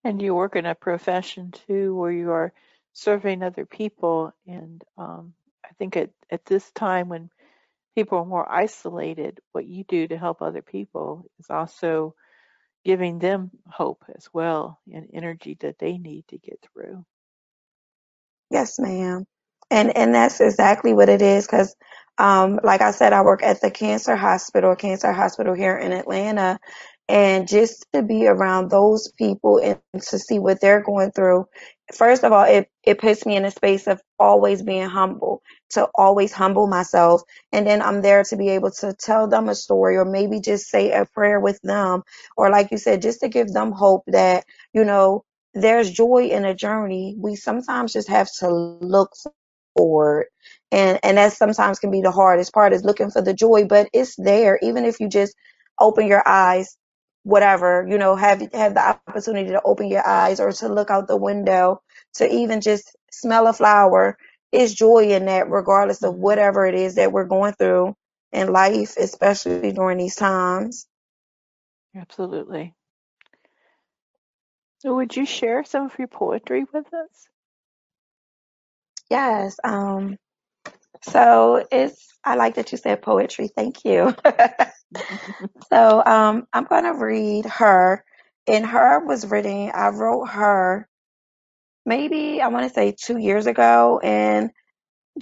And 0.04 0.22
you 0.22 0.36
work 0.36 0.56
in 0.56 0.66
a 0.66 0.76
profession 0.76 1.52
too 1.68 1.96
where 1.96 2.12
you 2.12 2.32
are 2.32 2.54
serving 2.94 3.44
other 3.44 3.66
people. 3.68 4.34
And 4.48 4.84
um, 4.98 5.34
I 5.66 5.70
think 5.80 5.98
at, 5.98 6.12
at 6.32 6.46
this 6.46 6.72
time 6.72 7.10
when 7.10 7.30
people 7.96 8.20
are 8.20 8.26
more 8.26 8.52
isolated, 8.52 9.40
what 9.54 9.68
you 9.68 9.84
do 9.86 10.08
to 10.08 10.18
help 10.18 10.42
other 10.42 10.64
people 10.64 11.26
is 11.40 11.48
also 11.50 12.16
giving 12.86 13.20
them 13.20 13.52
hope 13.70 14.06
as 14.16 14.30
well 14.34 14.80
and 14.94 15.10
energy 15.14 15.58
that 15.62 15.80
they 15.80 15.98
need 16.00 16.28
to 16.30 16.40
get 16.40 16.60
through. 16.74 17.06
Yes, 18.52 18.80
ma'am. 18.80 19.26
And 19.72 19.96
and 19.98 20.16
that's 20.16 20.42
exactly 20.42 20.94
what 20.94 21.10
it 21.10 21.22
is 21.22 21.48
because 21.48 21.76
um 22.20 22.60
like 22.64 22.82
I 22.82 22.92
said 22.92 23.14
I 23.14 23.24
work 23.24 23.44
at 23.44 23.62
the 23.62 23.72
cancer 23.72 24.16
hospital, 24.16 24.76
cancer 24.78 25.14
hospital 25.14 25.56
here 25.56 25.78
in 25.78 25.94
Atlanta 25.94 26.60
and 27.10 27.48
just 27.48 27.86
to 27.94 28.04
be 28.04 28.28
around 28.28 28.72
those 28.72 29.12
people 29.18 29.60
and 29.60 29.80
to 30.04 30.20
see 30.20 30.40
what 30.40 30.62
they're 30.62 30.84
going 30.84 31.12
through. 31.12 31.46
First 31.94 32.24
of 32.24 32.32
all, 32.34 32.46
it 32.46 32.70
it 32.84 33.00
puts 33.00 33.26
me 33.26 33.36
in 33.38 33.46
a 33.46 33.52
space 33.52 33.88
of 33.88 34.02
always 34.20 34.64
being 34.64 34.90
humble, 34.90 35.42
to 35.72 35.90
always 35.96 36.34
humble 36.34 36.68
myself 36.68 37.22
and 37.54 37.68
then 37.68 37.82
I'm 37.82 38.02
there 38.02 38.24
to 38.26 38.38
be 38.38 38.50
able 38.52 38.72
to 38.74 38.94
tell 38.94 39.28
them 39.28 39.50
a 39.50 39.56
story 39.56 39.98
or 39.98 40.06
maybe 40.06 40.42
just 40.42 40.70
say 40.70 40.92
a 40.94 41.06
prayer 41.06 41.40
with 41.42 41.60
them 41.64 42.04
or 42.38 42.52
like 42.52 42.72
you 42.72 42.78
said 42.80 43.02
just 43.04 43.22
to 43.22 43.30
give 43.30 43.50
them 43.54 43.72
hope 43.74 44.04
that 44.08 44.46
you 44.74 44.86
know 44.86 45.18
there's 45.56 45.92
joy 45.92 46.30
in 46.32 46.46
a 46.46 46.56
journey. 46.56 47.16
We 47.20 47.36
sometimes 47.38 47.94
just 47.94 48.10
have 48.10 48.30
to 48.40 48.50
look 48.50 49.14
forward. 49.78 50.28
And 50.72 51.00
and 51.04 51.18
that 51.20 51.34
sometimes 51.34 51.80
can 51.80 51.92
be 51.92 52.02
the 52.02 52.12
hardest 52.12 52.54
part 52.54 52.74
is 52.74 52.86
looking 52.86 53.12
for 53.12 53.22
the 53.24 53.36
joy, 53.36 53.66
but 53.66 53.90
it's 53.94 54.16
there. 54.18 54.60
Even 54.64 54.86
if 54.86 55.02
you 55.02 55.10
just 55.10 55.36
open 55.82 56.08
your 56.08 56.24
eyes, 56.28 56.78
whatever, 57.26 57.88
you 57.90 58.00
know, 58.00 58.16
have 58.18 58.42
have 58.54 58.76
the 58.76 58.90
opportunity 59.08 59.52
to 59.52 59.64
open 59.66 59.90
your 59.90 60.08
eyes 60.08 60.42
or 60.42 60.54
to 60.54 60.70
look 60.70 60.92
out 60.92 61.10
the 61.10 61.18
window, 61.18 61.82
to 62.16 62.30
even 62.30 62.62
just 62.62 62.96
smell 63.12 63.48
a 63.48 63.54
flower. 63.54 64.18
Is 64.54 64.76
joy 64.76 65.10
in 65.12 65.28
that, 65.28 65.52
regardless 65.52 66.04
of 66.04 66.16
whatever 66.16 66.66
it 66.68 66.76
is 66.76 66.96
that 66.98 67.14
we're 67.14 67.26
going 67.28 67.54
through 67.56 67.96
in 68.34 68.54
life, 68.54 68.98
especially 68.98 69.74
during 69.74 70.00
these 70.00 70.16
times. 70.18 70.88
Absolutely. 71.96 72.76
So 74.80 74.96
would 74.96 75.16
you 75.16 75.26
share 75.26 75.64
some 75.66 75.86
of 75.88 76.00
your 76.00 76.10
poetry 76.10 76.66
with 76.74 76.94
us? 76.94 77.30
Yes. 79.10 79.58
Um, 79.64 80.18
so 81.04 81.66
it's 81.72 82.08
I 82.26 82.36
like 82.36 82.56
that 82.56 82.72
you 82.74 82.80
said 82.80 83.04
poetry. 83.04 83.50
Thank 83.50 83.86
you. 83.86 84.16
so 85.70 86.04
um, 86.06 86.48
I'm 86.54 86.66
gonna 86.66 86.96
read 86.96 87.46
her. 87.46 88.04
And 88.48 88.66
her 88.66 89.06
was 89.06 89.28
written. 89.28 89.72
I 89.74 89.90
wrote 89.90 90.26
her 90.28 90.84
maybe 91.86 92.42
I 92.42 92.50
want 92.50 92.68
to 92.70 92.74
say 92.76 92.96
two 93.00 93.20
years 93.20 93.48
ago, 93.48 94.02
and 94.04 94.52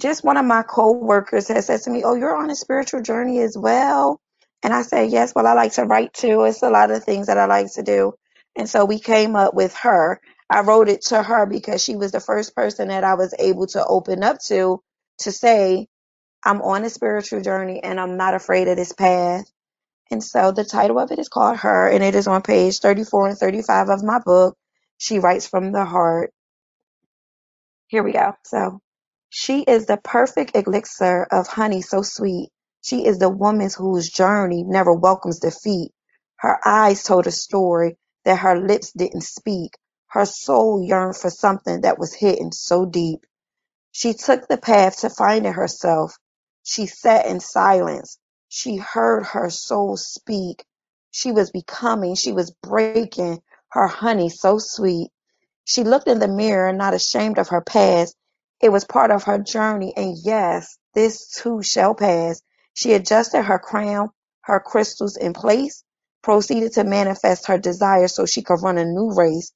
just 0.00 0.24
one 0.24 0.36
of 0.38 0.46
my 0.46 0.62
co-workers 0.62 1.48
has 1.48 1.66
said 1.66 1.82
to 1.82 1.90
me, 1.90 2.04
"Oh, 2.04 2.14
you're 2.16 2.36
on 2.36 2.50
a 2.50 2.56
spiritual 2.56 3.02
journey 3.02 3.40
as 3.40 3.58
well." 3.58 4.20
And 4.62 4.74
I 4.74 4.82
said, 4.82 5.10
"Yes." 5.10 5.34
Well, 5.34 5.46
I 5.46 5.54
like 5.54 5.74
to 5.74 5.84
write 5.84 6.14
too. 6.14 6.44
It's 6.44 6.62
a 6.62 6.70
lot 6.70 6.90
of 6.90 7.04
things 7.04 7.28
that 7.28 7.38
I 7.38 7.46
like 7.46 7.72
to 7.74 7.82
do, 7.82 8.14
and 8.56 8.68
so 8.68 8.84
we 8.86 9.00
came 9.00 9.36
up 9.36 9.54
with 9.54 9.74
her. 9.78 10.20
I 10.50 10.62
wrote 10.62 10.88
it 10.90 11.02
to 11.06 11.22
her 11.22 11.46
because 11.46 11.82
she 11.84 11.96
was 11.96 12.12
the 12.12 12.20
first 12.20 12.56
person 12.56 12.88
that 12.88 13.04
I 13.04 13.14
was 13.14 13.34
able 13.38 13.68
to 13.68 13.86
open 13.86 14.24
up 14.24 14.40
to 14.48 14.82
to 15.20 15.32
say, 15.32 15.88
"I'm 16.44 16.62
on 16.62 16.84
a 16.84 16.90
spiritual 16.90 17.42
journey 17.42 17.82
and 17.84 18.00
I'm 18.00 18.16
not 18.18 18.34
afraid 18.34 18.68
of 18.68 18.76
this 18.78 18.92
path." 18.94 19.46
And 20.10 20.22
so 20.24 20.52
the 20.52 20.64
title 20.64 20.98
of 21.00 21.12
it 21.12 21.18
is 21.18 21.28
called 21.28 21.58
Her, 21.58 21.88
and 21.88 22.04
it 22.04 22.14
is 22.14 22.28
on 22.28 22.42
page 22.42 22.80
34 22.80 23.28
and 23.30 23.38
35 23.38 23.90
of 23.90 24.04
my 24.04 24.20
book. 24.20 24.56
She 24.98 25.18
writes 25.20 25.48
from 25.48 25.72
the 25.72 25.84
heart. 25.84 26.32
Here 27.88 28.02
we 28.02 28.12
go. 28.12 28.34
So, 28.44 28.80
she 29.30 29.62
is 29.62 29.86
the 29.86 29.98
perfect 29.98 30.56
elixir 30.56 31.24
of 31.30 31.48
honey 31.48 31.82
so 31.82 32.02
sweet. 32.02 32.50
She 32.82 33.06
is 33.06 33.18
the 33.18 33.30
woman 33.30 33.70
whose 33.76 34.10
journey 34.10 34.64
never 34.64 34.92
welcomes 34.92 35.40
defeat. 35.40 35.92
Her 36.38 36.58
eyes 36.66 37.04
told 37.04 37.26
a 37.26 37.32
story 37.32 37.96
that 38.24 38.40
her 38.40 38.58
lips 38.60 38.92
didn't 38.92 39.22
speak. 39.24 39.78
Her 40.08 40.26
soul 40.26 40.82
yearned 40.84 41.16
for 41.16 41.30
something 41.30 41.82
that 41.82 41.98
was 41.98 42.14
hidden 42.14 42.52
so 42.52 42.86
deep. 42.86 43.20
She 43.92 44.14
took 44.14 44.48
the 44.48 44.58
path 44.58 45.00
to 45.00 45.10
finding 45.10 45.52
herself. 45.54 46.18
She 46.64 46.86
sat 46.86 47.26
in 47.26 47.40
silence. 47.40 48.18
She 48.54 48.76
heard 48.78 49.26
her 49.26 49.50
soul 49.50 49.96
speak. 49.98 50.64
She 51.10 51.32
was 51.32 51.50
becoming, 51.50 52.14
she 52.16 52.32
was 52.32 52.52
breaking 52.62 53.42
her 53.70 53.88
honey 53.88 54.30
so 54.30 54.58
sweet. 54.58 55.10
She 55.64 55.84
looked 55.84 56.08
in 56.08 56.20
the 56.20 56.28
mirror, 56.28 56.72
not 56.74 56.94
ashamed 56.94 57.38
of 57.38 57.50
her 57.50 57.62
past. 57.62 58.16
It 58.60 58.70
was 58.70 58.84
part 58.84 59.12
of 59.12 59.24
her 59.24 59.38
journey, 59.38 59.94
and 59.96 60.18
yes, 60.18 60.78
this 60.94 61.28
too 61.30 61.62
shall 61.62 61.94
pass. 61.94 62.42
She 62.74 62.94
adjusted 62.94 63.44
her 63.44 63.60
crown, 63.60 64.10
her 64.42 64.60
crystals 64.60 65.16
in 65.18 65.34
place, 65.34 65.84
proceeded 66.22 66.74
to 66.74 66.84
manifest 66.84 67.48
her 67.48 67.58
desire 67.58 68.08
so 68.08 68.26
she 68.26 68.42
could 68.42 68.62
run 68.62 68.78
a 68.78 68.86
new 68.86 69.12
race. 69.14 69.52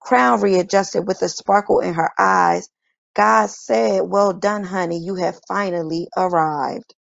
Crown 0.00 0.40
readjusted 0.42 1.06
with 1.08 1.22
a 1.22 1.30
sparkle 1.30 1.80
in 1.80 1.94
her 1.94 2.12
eyes. 2.18 2.68
God 3.14 3.50
said, 3.50 4.02
Well 4.02 4.34
done, 4.34 4.64
honey, 4.64 4.98
you 5.00 5.16
have 5.16 5.40
finally 5.48 6.08
arrived. 6.16 6.94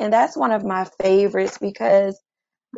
And 0.00 0.12
that's 0.12 0.36
one 0.36 0.52
of 0.52 0.64
my 0.64 0.86
favorites 1.02 1.58
because 1.60 2.20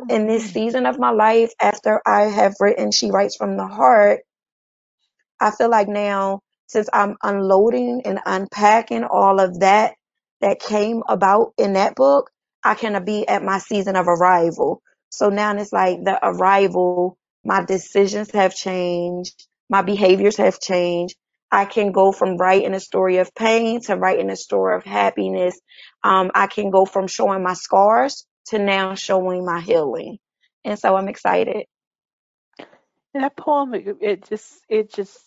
in 0.09 0.27
this 0.27 0.45
Mhm. 0.45 0.53
season 0.53 0.85
of 0.87 0.99
my 0.99 1.11
life, 1.11 1.51
after 1.61 2.01
I 2.05 2.23
have 2.23 2.55
written 2.59 2.91
She 2.91 3.11
Writes 3.11 3.35
from 3.37 3.57
the 3.57 3.67
Heart, 3.67 4.21
I 5.41 5.51
feel 5.51 5.69
like 5.69 5.89
now, 5.89 6.41
since 6.67 6.89
I'm 6.93 7.17
unloading 7.23 8.03
and 8.05 8.21
unpacking 8.25 9.05
all 9.05 9.39
of 9.41 9.61
that 9.61 9.95
that 10.41 10.61
came 10.61 11.03
about 11.09 11.53
in 11.59 11.75
that 11.75 11.95
book, 11.95 12.31
I 12.65 12.75
can 12.75 13.03
be 13.05 13.27
at 13.27 13.43
my 13.43 13.59
season 13.59 13.97
of 13.97 14.09
arrival. 14.09 14.83
So 15.11 15.29
now 15.29 15.55
it's 15.57 15.73
like 15.73 16.03
the 16.05 16.19
arrival, 16.23 17.17
my 17.45 17.65
decisions 17.65 18.31
have 18.33 18.55
changed, 18.55 19.47
my 19.69 19.83
behaviors 19.83 20.37
have 20.37 20.59
changed. 20.61 21.17
I 21.53 21.65
can 21.65 21.93
go 21.93 22.11
from 22.11 22.37
writing 22.37 22.75
a 22.75 22.81
story 22.81 23.19
of 23.19 23.33
pain 23.35 23.81
to 23.83 23.95
writing 23.95 24.31
a 24.31 24.37
story 24.37 24.75
of 24.77 24.83
happiness. 24.83 25.59
Um, 26.03 26.31
I 26.35 26.47
can 26.47 26.71
go 26.71 26.85
from 26.85 27.07
showing 27.07 27.43
my 27.43 27.53
scars 27.53 28.25
to 28.47 28.59
now 28.59 28.95
showing 28.95 29.45
my 29.45 29.61
healing. 29.61 30.19
And 30.65 30.79
so 30.79 30.95
I'm 30.95 31.09
excited. 31.09 31.65
And 33.13 33.23
that 33.23 33.37
poem, 33.37 33.73
it, 33.75 33.97
it 34.01 34.27
just 34.29 34.63
it 34.69 34.93
just 34.93 35.19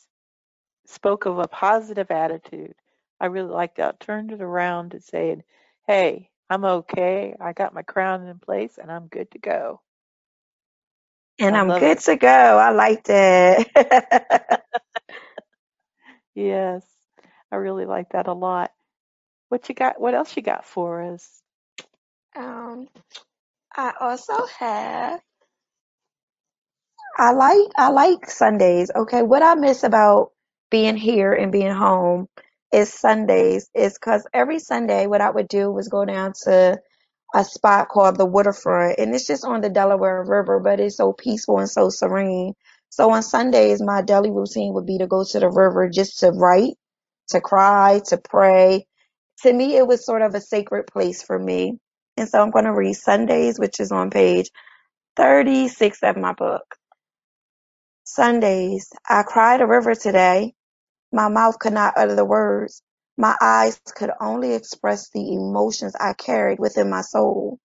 spoke 0.86 1.26
of 1.26 1.38
a 1.38 1.48
positive 1.48 2.10
attitude. 2.10 2.74
I 3.20 3.26
really 3.26 3.50
liked 3.52 3.78
that. 3.78 4.00
Turned 4.00 4.32
it 4.32 4.42
around 4.42 4.94
and 4.94 5.04
said, 5.04 5.44
"Hey, 5.86 6.30
I'm 6.50 6.64
okay. 6.64 7.34
I 7.40 7.52
got 7.52 7.74
my 7.74 7.82
crown 7.82 8.26
in 8.28 8.38
place, 8.38 8.78
and 8.78 8.90
I'm 8.92 9.08
good 9.08 9.30
to 9.32 9.38
go." 9.38 9.80
And 11.40 11.56
I 11.56 11.58
I'm 11.58 11.72
good 11.72 11.98
it. 11.98 12.00
to 12.00 12.16
go. 12.16 12.28
I 12.28 12.70
like 12.72 13.04
that. 13.04 14.62
Yes, 16.34 16.84
I 17.52 17.56
really 17.56 17.86
like 17.86 18.10
that 18.10 18.28
a 18.28 18.34
lot. 18.34 18.72
What 19.54 19.70
you 19.70 19.76
got? 19.76 20.00
What 20.00 20.14
else 20.14 20.36
you 20.36 20.42
got 20.42 20.66
for 20.66 21.02
us? 21.14 21.42
um, 22.36 22.88
I 23.76 23.92
also 24.00 24.46
have 24.58 25.20
I 27.18 27.32
like 27.32 27.68
I 27.76 27.90
like 27.90 28.28
Sundays. 28.30 28.90
Okay, 28.94 29.22
what 29.22 29.42
I 29.42 29.54
miss 29.54 29.84
about 29.84 30.32
being 30.70 30.96
here 30.96 31.32
and 31.32 31.52
being 31.52 31.72
home 31.74 32.28
is 32.72 32.92
Sundays. 32.92 33.70
Is 33.74 33.94
because 33.94 34.26
every 34.34 34.58
Sunday 34.58 35.06
what 35.06 35.20
I 35.20 35.30
would 35.30 35.48
do 35.48 35.70
was 35.70 35.88
go 35.88 36.04
down 36.04 36.32
to 36.44 36.80
a 37.34 37.44
spot 37.44 37.88
called 37.88 38.18
the 38.18 38.26
Waterfront, 38.26 38.98
and 38.98 39.14
it's 39.14 39.26
just 39.26 39.44
on 39.44 39.60
the 39.60 39.70
Delaware 39.70 40.24
River, 40.24 40.60
but 40.60 40.80
it's 40.80 40.96
so 40.96 41.12
peaceful 41.12 41.60
and 41.60 41.70
so 41.70 41.90
serene. 41.90 42.54
So 42.90 43.10
on 43.12 43.22
Sundays, 43.22 43.80
my 43.82 44.02
daily 44.02 44.30
routine 44.30 44.74
would 44.74 44.86
be 44.86 44.98
to 44.98 45.06
go 45.06 45.24
to 45.24 45.40
the 45.40 45.48
river 45.50 45.88
just 45.88 46.20
to 46.20 46.30
write, 46.32 46.74
to 47.28 47.40
cry, 47.40 48.00
to 48.08 48.18
pray. 48.18 48.86
To 49.42 49.52
me, 49.52 49.76
it 49.76 49.86
was 49.86 50.04
sort 50.04 50.22
of 50.22 50.34
a 50.34 50.40
sacred 50.40 50.86
place 50.86 51.22
for 51.22 51.38
me. 51.38 51.78
And 52.16 52.28
so 52.28 52.40
I'm 52.40 52.50
going 52.50 52.64
to 52.66 52.72
read 52.74 52.94
Sundays, 52.94 53.58
which 53.58 53.80
is 53.80 53.92
on 53.92 54.10
page 54.10 54.50
36 55.16 55.98
of 56.02 56.16
my 56.16 56.32
book. 56.34 56.64
Sundays, 58.04 58.90
I 59.08 59.22
cried 59.24 59.60
a 59.62 59.66
river 59.66 59.94
today. 59.94 60.54
My 61.12 61.28
mouth 61.28 61.58
could 61.58 61.72
not 61.74 61.94
utter 61.96 62.14
the 62.16 62.24
words. 62.24 62.82
My 63.18 63.36
eyes 63.40 63.80
could 63.96 64.10
only 64.20 64.54
express 64.54 65.10
the 65.10 65.34
emotions 65.34 65.94
I 65.98 66.14
carried 66.14 66.58
within 66.60 66.90
my 66.90 67.02
soul. 67.02 67.58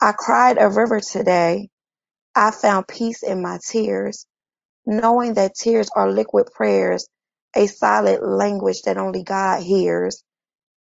I 0.00 0.12
cried 0.12 0.58
a 0.60 0.68
river 0.70 1.00
today. 1.00 1.70
I 2.36 2.50
found 2.52 2.88
peace 2.88 3.22
in 3.22 3.42
my 3.42 3.58
tears, 3.66 4.26
knowing 4.86 5.34
that 5.34 5.54
tears 5.54 5.90
are 5.96 6.10
liquid 6.12 6.48
prayers, 6.54 7.08
a 7.56 7.66
silent 7.66 8.26
language 8.26 8.82
that 8.82 8.98
only 8.98 9.24
God 9.24 9.62
hears 9.62 10.22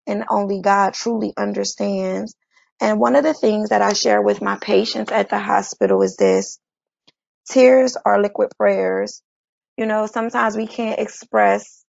and 0.10 0.26
only 0.30 0.62
God 0.62 0.96
truly 0.96 1.34
understands. 1.38 2.36
And 2.82 3.00
one 3.00 3.16
of 3.18 3.24
the 3.26 3.36
things 3.36 3.70
that 3.72 3.84
I 3.84 3.94
share 3.94 4.22
with 4.22 4.42
my 4.44 4.58
patients 4.62 5.14
at 5.14 5.30
the 5.32 5.40
hospital 5.40 6.04
is 6.04 6.18
this 6.18 6.60
tears 7.50 7.98
are 8.06 8.22
liquid 8.22 8.52
prayers. 8.58 9.22
You 9.78 9.88
know, 9.88 10.08
sometimes 10.08 10.58
we 10.58 10.68
can't 10.68 11.00
express 11.00 11.84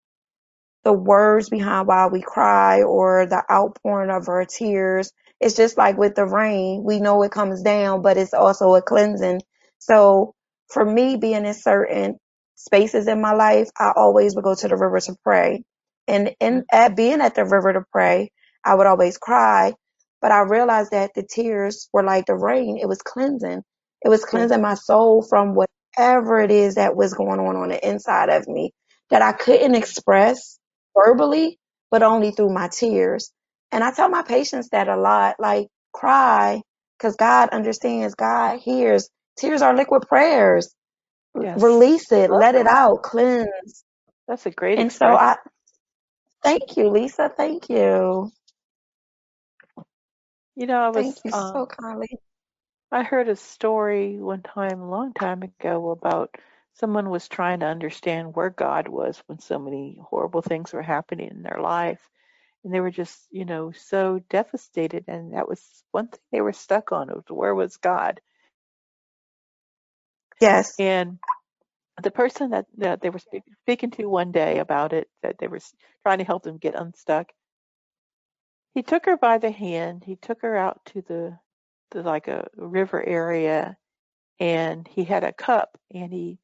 the 0.85 0.93
words 0.93 1.49
behind 1.51 1.87
why 1.89 2.07
we 2.07 2.21
cry 2.23 2.83
or 2.83 3.27
the 3.27 3.43
outpouring 3.51 4.11
of 4.11 4.29
our 4.29 4.45
tears. 4.45 5.13
It's 5.41 5.57
just 5.57 5.77
like 5.79 5.99
with 5.99 6.15
the 6.15 6.27
rain. 6.27 6.83
We 6.85 7.01
know 7.01 7.23
it 7.23 7.33
comes 7.33 7.63
down, 7.63 8.03
but 8.03 8.17
it's 8.17 8.35
also 8.35 8.75
a 8.75 8.83
cleansing. 8.83 9.41
So 9.79 10.35
for 10.69 10.85
me, 10.85 11.17
being 11.17 11.45
in 11.47 11.55
certain 11.55 12.19
spaces 12.57 13.09
in 13.09 13.21
my 13.21 13.33
life, 13.33 13.69
I 13.79 13.93
always 13.97 14.35
would 14.35 14.45
go 14.45 14.55
to 14.55 14.69
the 14.69 14.77
river 14.77 15.01
to 15.01 15.17
pray. 15.25 15.63
And 16.09 16.35
in 16.41 16.65
at 16.73 16.97
being 16.97 17.21
at 17.21 17.35
the 17.35 17.45
river 17.45 17.75
to 17.75 17.83
pray, 17.93 18.31
I 18.65 18.75
would 18.75 18.87
always 18.87 19.19
cry. 19.19 19.75
But 20.23 20.33
I 20.33 20.41
realized 20.41 20.93
that 20.93 21.13
the 21.15 21.23
tears 21.23 21.89
were 21.93 22.03
like 22.03 22.27
the 22.27 22.35
rain. 22.35 22.79
It 22.81 22.89
was 22.89 23.03
cleansing. 23.03 23.63
It 24.03 24.09
was 24.09 24.25
cleansing 24.25 24.63
my 24.63 24.75
soul 24.75 25.23
from 25.23 25.55
whatever 25.55 26.41
it 26.41 26.51
is 26.51 26.77
that 26.77 26.97
was 26.97 27.15
going 27.15 27.41
on 27.41 27.57
on 27.57 27.69
the 27.69 27.89
inside 27.89 28.31
of 28.31 28.49
me 28.49 28.73
that 29.11 29.23
I 29.23 29.33
couldn't 29.33 29.75
express 29.77 30.59
verbally, 30.97 31.59
but 31.91 32.03
only 32.03 32.33
through 32.33 32.53
my 32.53 32.69
tears. 32.69 33.33
And 33.71 33.85
I 33.85 33.93
tell 33.93 34.09
my 34.09 34.23
patients 34.23 34.71
that 34.71 34.89
a 34.89 34.97
lot, 34.97 35.37
like 35.39 35.69
cry, 35.93 36.63
because 36.99 37.17
God 37.17 37.51
understands, 37.51 38.15
God 38.15 38.59
hears. 38.61 39.09
Tears 39.39 39.63
are 39.63 39.77
liquid 39.77 40.03
prayers. 40.09 40.75
Yes. 41.41 41.63
Release 41.63 42.11
it, 42.13 42.31
let 42.31 42.55
it 42.55 42.67
out, 42.67 43.03
cleanse. 43.03 43.85
That's 44.27 44.47
a 44.47 44.51
great 44.51 44.79
And 44.79 44.93
so 44.93 45.07
expression. 45.07 45.37
Thank 46.49 46.79
you, 46.79 46.89
Lisa. 46.89 47.31
Thank 47.37 47.69
you. 47.69 48.33
You 50.57 50.67
know, 50.67 50.81
I 50.81 50.91
was 50.91 51.09
Thank 51.09 51.25
you 51.25 51.33
um 51.33 51.55
so 51.55 51.67
kindly. 51.67 52.19
I 52.91 53.03
heard 53.03 53.29
a 53.29 53.37
story 53.37 54.19
one 54.19 54.43
time, 54.43 54.81
a 54.81 54.91
long 54.91 55.13
time 55.13 55.43
ago, 55.43 55.91
about 55.91 56.35
someone 56.75 57.11
was 57.11 57.29
trying 57.29 57.61
to 57.61 57.67
understand 57.67 58.35
where 58.35 58.51
God 58.51 58.89
was 58.89 59.23
when 59.27 59.41
so 59.41 59.59
many 59.59 60.01
horrible 60.03 60.43
things 60.43 60.73
were 60.73 60.83
happening 60.83 61.31
in 61.31 61.43
their 61.43 61.61
life. 61.61 62.01
And 62.65 62.73
they 62.75 62.81
were 62.81 62.91
just, 62.91 63.19
you 63.31 63.45
know, 63.45 63.73
so 63.73 64.21
devastated. 64.31 65.05
And 65.09 65.35
that 65.35 65.49
was 65.49 65.63
one 65.93 66.09
thing 66.09 66.21
they 66.33 66.41
were 66.41 66.55
stuck 66.55 66.93
on 66.93 67.09
was 67.09 67.25
where 67.29 67.55
was 67.55 67.77
God? 67.77 68.21
Yes. 70.41 70.77
And 70.79 71.19
the 72.03 72.11
person 72.11 72.51
that, 72.51 72.67
that 72.79 73.01
they 73.03 73.11
were 73.11 73.19
speak, 73.19 73.45
speaking 73.63 73.91
to 73.93 74.07
one 74.07 74.33
day 74.33 74.59
about 74.59 74.93
it, 74.93 75.09
that 75.23 75.39
they 75.39 75.49
were 75.49 75.61
trying 76.05 76.19
to 76.19 76.25
help 76.25 76.43
them 76.45 76.59
get 76.59 76.75
unstuck, 76.75 77.33
he 78.75 78.83
took 78.83 79.07
her 79.07 79.17
by 79.17 79.39
the 79.39 79.51
hand. 79.51 80.05
He 80.05 80.17
took 80.17 80.43
her 80.43 80.57
out 80.57 80.85
to 80.87 81.03
the, 81.03 81.39
the 81.91 82.03
like 82.03 82.29
a 82.29 82.49
river 82.57 83.03
area, 83.03 83.77
and 84.41 84.89
he 84.89 85.05
had 85.05 85.25
a 85.25 85.33
cup, 85.33 85.79
and 85.93 86.13
he 86.13 86.39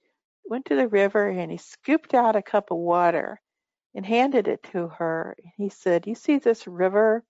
went 0.46 0.66
to 0.66 0.76
the 0.76 0.88
river 0.88 1.28
and 1.28 1.50
he 1.50 1.58
scooped 1.58 2.14
out 2.14 2.36
a 2.36 2.42
cup 2.42 2.70
of 2.70 2.78
water 2.78 3.40
and 3.94 4.06
handed 4.06 4.48
it 4.48 4.62
to 4.72 4.88
her. 4.88 5.36
He 5.56 5.70
said, 5.70 6.06
"You 6.06 6.14
see 6.16 6.38
this 6.38 6.66
river? 6.68 7.24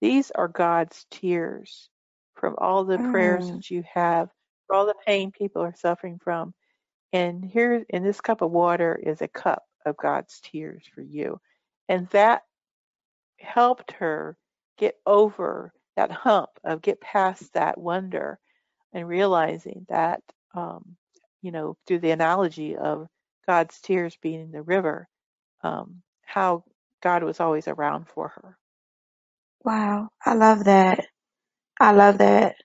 These 0.00 0.30
are 0.32 0.48
God's 0.48 1.06
tears 1.10 1.90
from 2.34 2.56
all 2.58 2.84
the 2.84 2.98
prayers 3.00 3.48
Mm. 3.48 3.52
that 3.52 3.70
you 3.70 3.84
have, 3.94 4.30
for 4.66 4.76
all 4.76 4.86
the 4.86 4.94
pain 5.06 5.32
people 5.32 5.62
are 5.62 5.74
suffering 5.76 6.18
from." 6.22 6.54
And 7.12 7.44
here 7.44 7.84
in 7.90 8.04
this 8.04 8.20
cup 8.22 8.42
of 8.42 8.52
water 8.52 8.96
is 9.02 9.22
a 9.22 9.28
cup 9.28 9.64
of 9.86 9.96
God's 9.98 10.40
tears 10.42 10.84
for 10.94 11.02
you. 11.02 11.40
And 11.88 12.08
that 12.10 12.42
helped 13.40 13.92
her 13.94 14.36
get 14.78 14.96
over 15.06 15.72
that 15.96 16.10
hump 16.12 16.50
of 16.64 16.82
get 16.82 17.00
past 17.00 17.54
that 17.54 17.78
wonder 17.78 18.38
and 18.94 19.08
realizing 19.08 19.86
that, 19.90 20.22
um, 20.54 20.96
you 21.42 21.52
know, 21.52 21.76
through 21.86 22.00
the 22.00 22.12
analogy 22.12 22.76
of 22.76 23.08
God's 23.46 23.80
tears 23.80 24.16
being 24.22 24.40
in 24.42 24.52
the 24.52 24.62
river, 24.62 25.08
um, 25.62 26.02
how 26.24 26.64
God 27.02 27.24
was 27.24 27.40
always 27.40 27.68
around 27.68 28.08
for 28.08 28.28
her. 28.30 28.58
Wow. 29.64 30.10
I 30.24 30.34
love 30.34 30.64
that. 30.64 31.06
I 31.80 31.92
love 31.92 32.18
that. 32.18 32.56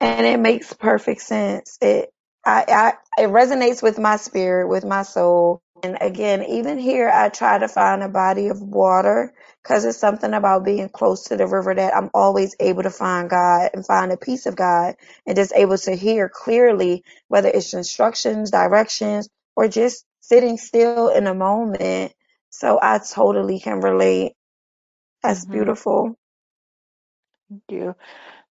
And 0.00 0.26
it 0.26 0.40
makes 0.40 0.72
perfect 0.74 1.22
sense. 1.22 1.78
It 1.82 2.10
I, 2.44 2.94
I 3.18 3.22
it 3.22 3.28
resonates 3.30 3.82
with 3.82 3.98
my 4.00 4.16
spirit, 4.16 4.68
with 4.68 4.84
my 4.84 5.04
soul. 5.04 5.62
And 5.84 5.98
again, 6.00 6.44
even 6.44 6.78
here 6.78 7.10
I 7.10 7.30
try 7.30 7.58
to 7.58 7.68
find 7.68 8.02
a 8.04 8.08
body 8.08 8.48
of 8.48 8.62
water 8.62 9.34
because 9.62 9.84
it's 9.84 9.98
something 9.98 10.32
about 10.34 10.64
being 10.64 10.88
close 10.90 11.24
to 11.26 11.36
the 11.36 11.46
river 11.48 11.74
that 11.74 11.96
I'm 11.96 12.10
always 12.14 12.56
able 12.60 12.84
to 12.84 12.90
find 12.90 13.30
God 13.30 13.70
and 13.74 13.86
find 13.86 14.12
a 14.12 14.18
peace 14.18 14.46
of 14.46 14.56
God 14.56 14.96
and 15.26 15.36
just 15.36 15.52
able 15.56 15.78
to 15.78 15.96
hear 15.96 16.28
clearly 16.30 17.04
whether 17.28 17.48
it's 17.48 17.74
instructions, 17.74 18.50
directions, 18.52 19.28
or 19.56 19.68
just 19.68 20.04
sitting 20.20 20.58
still 20.58 21.08
in 21.10 21.26
a 21.26 21.34
moment. 21.34 22.14
So 22.50 22.78
I 22.82 23.00
totally 23.00 23.60
can 23.60 23.80
relate. 23.80 24.34
That's 25.22 25.46
hmm 25.46 25.46
beautiful. 25.46 26.16
Thank 27.50 27.62
you. 27.70 27.96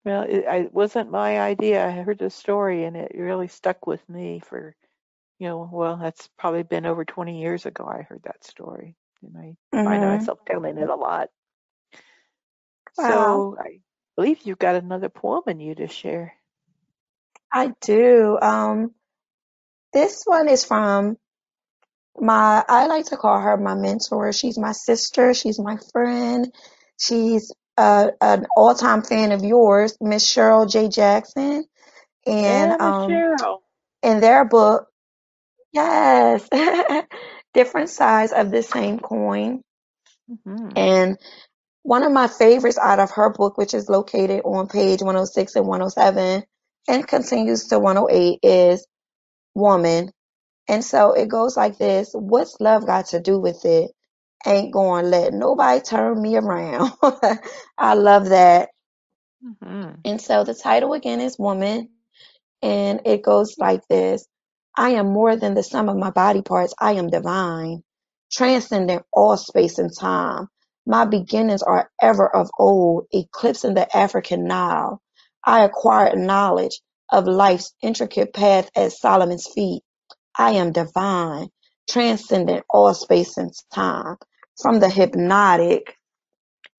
Well, 0.07 0.23
it, 0.23 0.45
it 0.47 0.73
wasn't 0.73 1.11
my 1.11 1.39
idea. 1.41 1.85
I 1.85 1.91
heard 1.91 2.19
the 2.19 2.31
story 2.31 2.85
and 2.85 2.97
it 2.97 3.11
really 3.15 3.47
stuck 3.47 3.85
with 3.87 4.07
me 4.09 4.39
for, 4.39 4.75
you 5.39 5.47
know, 5.47 5.69
well, 5.71 5.97
that's 5.97 6.29
probably 6.37 6.63
been 6.63 6.85
over 6.85 7.05
20 7.05 7.41
years 7.41 7.65
ago 7.65 7.85
I 7.85 8.03
heard 8.03 8.23
that 8.23 8.43
story. 8.45 8.95
And 9.23 9.37
I 9.37 9.57
find 9.83 10.03
hmm 10.03 10.07
myself 10.07 10.39
telling 10.45 10.77
it 10.77 10.89
a 10.89 10.95
lot. 10.95 11.29
Wow. 12.97 13.45
So 13.45 13.57
I 13.59 13.81
believe 14.15 14.41
you've 14.43 14.59
got 14.59 14.75
another 14.75 15.09
poem 15.09 15.43
in 15.47 15.59
you 15.61 15.75
to 15.75 15.87
share. 15.87 16.35
I 17.53 17.73
do. 17.81 18.37
Um, 18.41 18.93
this 19.93 20.23
one 20.25 20.47
is 20.49 20.65
from 20.65 21.17
my, 22.19 22.63
I 22.67 22.87
like 22.87 23.05
to 23.07 23.17
call 23.17 23.39
her 23.39 23.57
my 23.57 23.75
mentor. 23.75 24.31
She's 24.33 24.57
my 24.57 24.71
sister. 24.71 25.33
She's 25.33 25.59
my 25.59 25.77
friend. 25.91 26.53
She's 26.99 27.51
uh, 27.77 28.11
an 28.21 28.47
all-time 28.55 29.03
fan 29.03 29.31
of 29.33 29.43
yours, 29.43 29.97
Miss 30.01 30.25
Cheryl 30.25 30.69
J. 30.69 30.89
Jackson. 30.89 31.65
And 32.27 32.73
Yeah, 32.73 32.77
um, 32.79 33.25
Cheryl. 33.39 33.59
in 34.03 34.21
their 34.21 34.45
book, 34.45 34.87
yes, 35.73 36.47
different 37.55 37.89
sides 37.89 38.33
of 38.33 38.51
the 38.51 38.63
same 38.63 38.99
coin. 38.99 39.61
hmm 40.45 40.75
And 40.75 41.17
one 41.83 42.03
of 42.03 42.11
my 42.13 42.27
favorites 42.27 42.79
out 42.79 42.99
of 42.99 43.11
her 43.11 43.31
book, 43.31 43.57
which 43.57 43.73
is 43.73 43.89
located 43.89 44.41
on 44.45 44.67
page 44.67 45.01
106 45.01 45.55
and 45.55 45.67
107 45.67 46.43
and 46.89 47.07
continues 47.07 47.67
to 47.69 47.79
108, 47.79 48.39
is 48.43 48.87
Woman 49.55 50.09
And 50.69 50.83
so 50.85 51.13
it 51.13 51.29
goes 51.29 51.57
like 51.57 51.79
this. 51.79 52.11
What's 52.13 52.57
love 52.61 52.87
got 52.87 53.07
to 53.09 53.21
do 53.21 53.39
with 53.39 53.65
it? 53.65 53.91
Ain't 54.45 54.73
going 54.73 55.05
to 55.05 55.09
let 55.09 55.33
nobody 55.33 55.81
turn 55.81 56.21
me 56.21 56.35
around. 56.37 56.91
I 57.77 57.93
love 57.95 58.29
that. 58.29 58.69
hmm 59.61 59.91
And 60.05 60.21
so 60.21 60.43
the 60.45 60.53
title 60.55 60.93
again 60.93 61.21
is 61.21 61.39
Woman. 61.39 61.89
And 62.61 63.01
it 63.05 63.23
goes 63.23 63.55
like 63.57 63.87
this. 63.89 64.27
I 64.77 64.91
am 64.91 65.07
more 65.13 65.35
than 65.35 65.53
the 65.53 65.63
sum 65.63 65.89
of 65.89 65.97
my 65.97 66.11
body 66.11 66.41
parts. 66.41 66.73
I 66.79 66.93
am 66.93 67.09
divine, 67.09 67.83
transcending 68.31 69.01
all 69.13 69.37
space 69.37 69.79
and 69.79 69.91
time. 69.95 70.47
My 70.85 71.05
beginnings 71.05 71.63
are 71.63 71.89
ever 72.01 72.27
of 72.33 72.49
old, 72.59 73.05
eclipsing 73.13 73.75
the 73.75 73.95
African 73.95 74.45
Nile. 74.45 75.01
I 75.45 75.63
acquired 75.65 76.17
knowledge 76.19 76.81
of 77.11 77.25
life's 77.27 77.73
intricate 77.81 78.33
path 78.33 78.69
at 78.75 78.91
Solomon's 78.93 79.47
feet. 79.47 79.83
I 80.37 80.53
am 80.53 80.71
divine, 80.73 81.49
transcendent 81.89 82.65
all 82.69 82.93
space 82.93 83.37
and 83.37 83.51
time. 83.73 84.17
From 84.61 84.79
the 84.79 84.89
hypnotic 84.89 85.83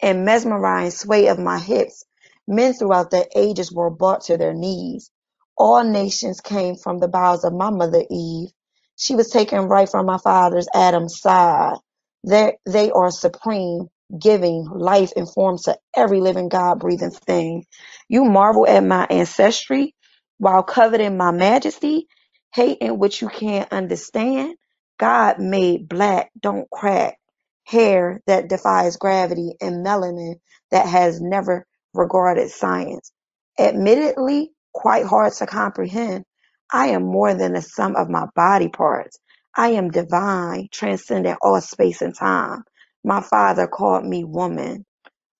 and 0.02 0.26
mesmerizing 0.26 0.92
sway 0.92 1.28
of 1.28 1.40
my 1.40 1.60
hips, 1.60 2.04
men 2.48 2.74
throughout 2.74 3.10
the 3.12 3.28
ages 3.36 3.72
were 3.72 3.90
brought 3.90 4.22
to 4.22 4.38
their 4.38 4.54
knees. 4.54 5.10
All 5.58 5.84
nations 5.84 6.40
came 6.42 6.76
from 6.76 7.00
the 7.00 7.08
bowels 7.08 7.44
of 7.44 7.54
my 7.54 7.70
mother 7.70 8.04
Eve. 8.10 8.50
She 8.96 9.16
was 9.16 9.30
taken 9.30 9.62
right 9.68 9.90
from 9.90 10.06
my 10.06 10.18
father's 10.18 10.68
Adam's 10.74 11.20
side. 11.20 11.78
They, 12.26 12.58
they 12.66 12.92
are 12.92 13.12
supreme, 13.12 13.88
giving 14.18 14.64
life 14.66 15.12
and 15.16 15.30
form 15.30 15.58
to 15.64 15.78
every 15.96 16.22
living 16.22 16.50
God 16.50 16.80
breathing 16.80 17.12
thing. 17.12 17.66
You 18.08 18.24
marvel 18.26 18.66
at 18.68 18.84
my 18.84 19.06
ancestry 19.10 19.94
while 20.38 20.64
coveting 20.64 21.18
my 21.18 21.32
majesty, 21.32 22.08
hating 22.54 22.98
what 22.98 23.20
you 23.20 23.28
can't 23.30 23.72
understand. 23.72 24.56
God 24.98 25.40
made 25.40 25.88
black, 25.88 26.30
don't 26.40 26.70
crack 26.70 27.18
hair 27.66 28.20
that 28.26 28.48
defies 28.48 28.96
gravity, 28.98 29.54
and 29.60 29.84
melanin 29.86 30.36
that 30.70 30.86
has 30.86 31.20
never 31.20 31.66
regarded 31.94 32.50
science. 32.50 33.12
Admittedly, 33.58 34.52
quite 34.74 35.06
hard 35.06 35.32
to 35.34 35.46
comprehend, 35.46 36.24
I 36.72 36.88
am 36.88 37.04
more 37.04 37.34
than 37.34 37.54
the 37.54 37.62
sum 37.62 37.96
of 37.96 38.10
my 38.10 38.26
body 38.36 38.68
parts. 38.68 39.18
I 39.56 39.70
am 39.70 39.90
divine, 39.90 40.68
transcendent 40.72 41.38
all 41.42 41.60
space 41.62 42.02
and 42.02 42.14
time. 42.16 42.64
My 43.04 43.22
father 43.22 43.68
called 43.68 44.04
me 44.04 44.24
woman. 44.24 44.84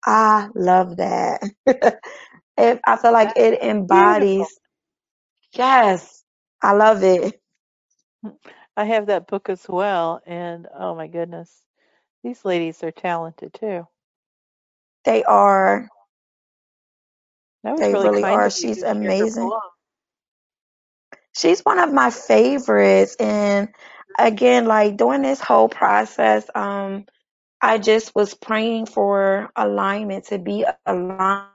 I 0.06 0.48
love 0.54 0.98
that. 0.98 1.42
it, 1.66 2.80
I 2.86 2.96
feel 2.98 3.12
like 3.12 3.32
That's 3.34 3.36
it 3.36 3.62
beautiful. 3.90 4.38
embodies, 4.42 4.58
yes, 5.54 6.24
I 6.62 6.72
love 6.74 7.02
it. 7.04 7.40
I 8.78 8.86
have 8.86 9.08
that 9.08 9.28
book 9.28 9.50
as 9.50 9.68
well, 9.68 10.22
and 10.26 10.68
oh 10.74 10.94
my 10.96 11.08
goodness, 11.08 11.64
these 12.24 12.44
ladies 12.44 12.82
are 12.84 12.92
talented 12.92 13.54
too. 13.54 13.88
They 15.04 15.24
are, 15.24 15.88
That 17.64 17.76
was 17.76 17.82
they 17.82 17.92
really 17.92 18.08
really 18.08 18.24
are. 18.24 18.50
She's 18.50 18.82
to 18.82 18.86
share 19.02 19.14
her 19.16 19.26
amazing. 19.26 19.50
She's 21.34 21.60
one 21.62 21.78
of 21.78 21.92
my 21.92 22.10
favorites. 22.10 23.16
And 23.20 23.68
again, 24.18 24.66
like 24.66 24.96
during 24.96 25.22
this 25.22 25.40
whole 25.40 25.68
process, 25.68 26.48
um, 26.54 27.06
I 27.62 27.78
just 27.78 28.14
was 28.14 28.34
praying 28.34 28.86
for 28.86 29.50
alignment 29.56 30.26
to 30.26 30.38
be 30.38 30.64
aligned 30.86 31.50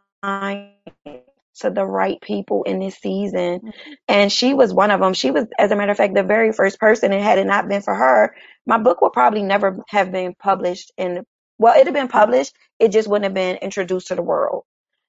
to 1.62 1.70
the 1.70 1.86
right 1.86 2.20
people 2.22 2.63
in 2.63 2.80
this 2.80 2.98
season. 2.98 3.60
Mm-hmm. 3.60 3.94
And 4.08 4.32
she 4.32 4.54
was 4.54 4.74
one 4.74 4.92
of 4.92 5.00
them. 5.00 5.13
She 5.13 5.32
was, 5.32 5.48
as 5.60 5.72
a 5.72 5.76
matter 5.76 5.92
of 5.92 5.98
fact, 5.98 6.16
the 6.16 6.24
very 6.24 6.52
first 6.54 6.80
person. 6.80 7.13
And 7.13 7.24
had 7.24 7.39
it 7.39 7.48
not 7.48 7.68
been 7.68 7.82
for 7.82 7.96
her, 7.96 8.36
my 8.66 8.78
book 8.78 9.02
would 9.02 9.13
probably 9.13 9.44
never 9.44 9.80
have 9.89 10.12
been 10.12 10.36
published 10.36 10.92
And 10.98 11.26
well, 11.60 11.76
it'd 11.76 11.88
have 11.88 11.96
been 11.96 12.08
published. 12.10 12.56
It 12.80 12.89
just 12.89 13.08
wouldn't 13.08 13.26
have 13.26 13.34
been 13.34 13.58
introduced 13.58 14.08
to 14.08 14.16
the 14.16 14.24
world. 14.24 14.63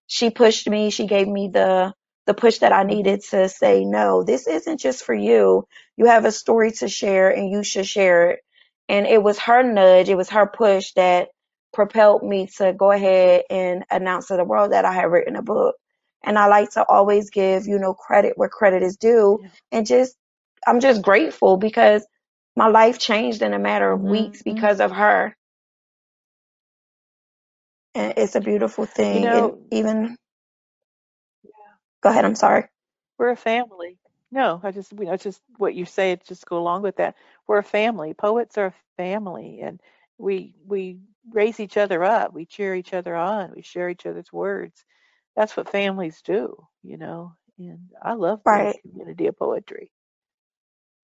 She 0.07 0.31
pushed 0.31 0.69
me. 0.69 0.91
She 0.91 1.07
gave 1.07 1.27
me 1.29 1.49
the, 1.53 1.95
the 2.27 2.35
push 2.35 2.59
that 2.59 2.73
I 2.73 2.85
needed 2.85 3.23
to 3.31 3.49
say, 3.49 3.85
no, 3.85 4.23
this 4.25 4.47
isn't 4.47 4.81
just 4.81 5.05
for 5.05 5.15
you. 5.15 5.67
You 5.97 6.07
have 6.07 6.27
a 6.27 6.33
story 6.33 6.73
to 6.73 6.89
share 6.89 7.31
and 7.31 7.51
you 7.51 7.65
should 7.65 7.87
share 7.87 8.31
it 8.33 8.41
and 8.89 9.07
it 9.07 9.23
was 9.23 9.39
her 9.41 9.63
nudge, 9.63 10.09
it 10.11 10.17
was 10.17 10.31
her 10.31 10.47
push 10.47 10.93
that 10.95 11.29
propelled 11.73 12.23
me 12.23 12.49
to 12.59 12.73
go 12.73 12.93
ahead 12.93 13.45
and 13.51 13.85
announce 13.91 14.29
to 14.29 14.37
the 14.37 14.45
world 14.45 14.73
that 14.73 14.87
I 14.87 14.93
had 14.93 15.11
written 15.11 15.37
a 15.37 15.43
book. 15.43 15.77
And 16.25 16.39
I 16.39 16.49
like 16.49 16.73
to 16.73 16.85
always 16.89 17.31
give, 17.31 17.67
you 17.69 17.79
know, 17.79 17.95
credit 17.95 18.35
where 18.37 18.51
credit 18.51 18.83
is 18.85 18.97
due 18.99 19.41
Yeah. 19.43 19.49
and 19.73 19.87
just, 19.87 20.17
I'm 20.67 20.81
just 20.81 21.03
grateful 21.03 21.59
because 21.59 22.07
my 22.57 22.69
life 22.69 22.99
changed 23.01 23.43
in 23.43 23.55
a 23.55 23.61
matter 23.61 23.93
of 23.93 24.03
weeks 24.03 24.43
Mhm. 24.43 24.45
because 24.45 24.81
of 24.81 24.93
her. 24.93 25.37
And 27.95 28.15
it's 28.19 28.37
a 28.37 28.41
beautiful 28.41 28.87
thing. 28.87 29.35
And 29.35 29.53
know, 29.53 29.59
even, 29.73 30.17
go 32.03 32.11
ahead, 32.11 32.25
I'm 32.27 32.37
sorry. 32.37 32.65
we're 33.19 33.31
a 33.31 33.37
family. 33.37 33.99
No, 34.31 34.61
I 34.63 34.73
just, 34.73 34.93
you 34.93 35.07
know, 35.07 35.13
it's 35.13 35.25
just 35.25 35.41
what 35.59 35.75
you 35.75 35.87
say. 35.87 36.13
It 36.13 36.25
just 36.27 36.47
go 36.47 36.59
along 36.59 36.83
with 36.83 36.97
that. 36.97 37.17
We're 37.47 37.59
a 37.59 37.65
family. 37.65 38.15
Poets 38.15 38.59
are 38.59 38.67
a 38.69 38.75
family, 38.97 39.61
and 39.63 39.81
we 40.19 40.55
we 40.67 40.99
raise 41.33 41.61
each 41.61 41.77
other 41.79 42.05
up. 42.05 42.35
We 42.35 42.47
cheer 42.47 42.75
each 42.75 42.95
other 42.95 43.15
on. 43.17 43.53
We 43.55 43.63
share 43.63 43.89
each 43.91 44.07
other's 44.07 44.33
words. 44.33 44.85
That's 45.37 45.57
what 45.57 45.70
families 45.70 46.23
do, 46.25 46.57
you 46.83 46.99
know. 46.99 47.35
And 47.59 47.90
I 48.03 48.14
love 48.14 48.40
the 48.47 48.68
community 48.83 49.27
of 49.29 49.38
poetry. 49.38 49.90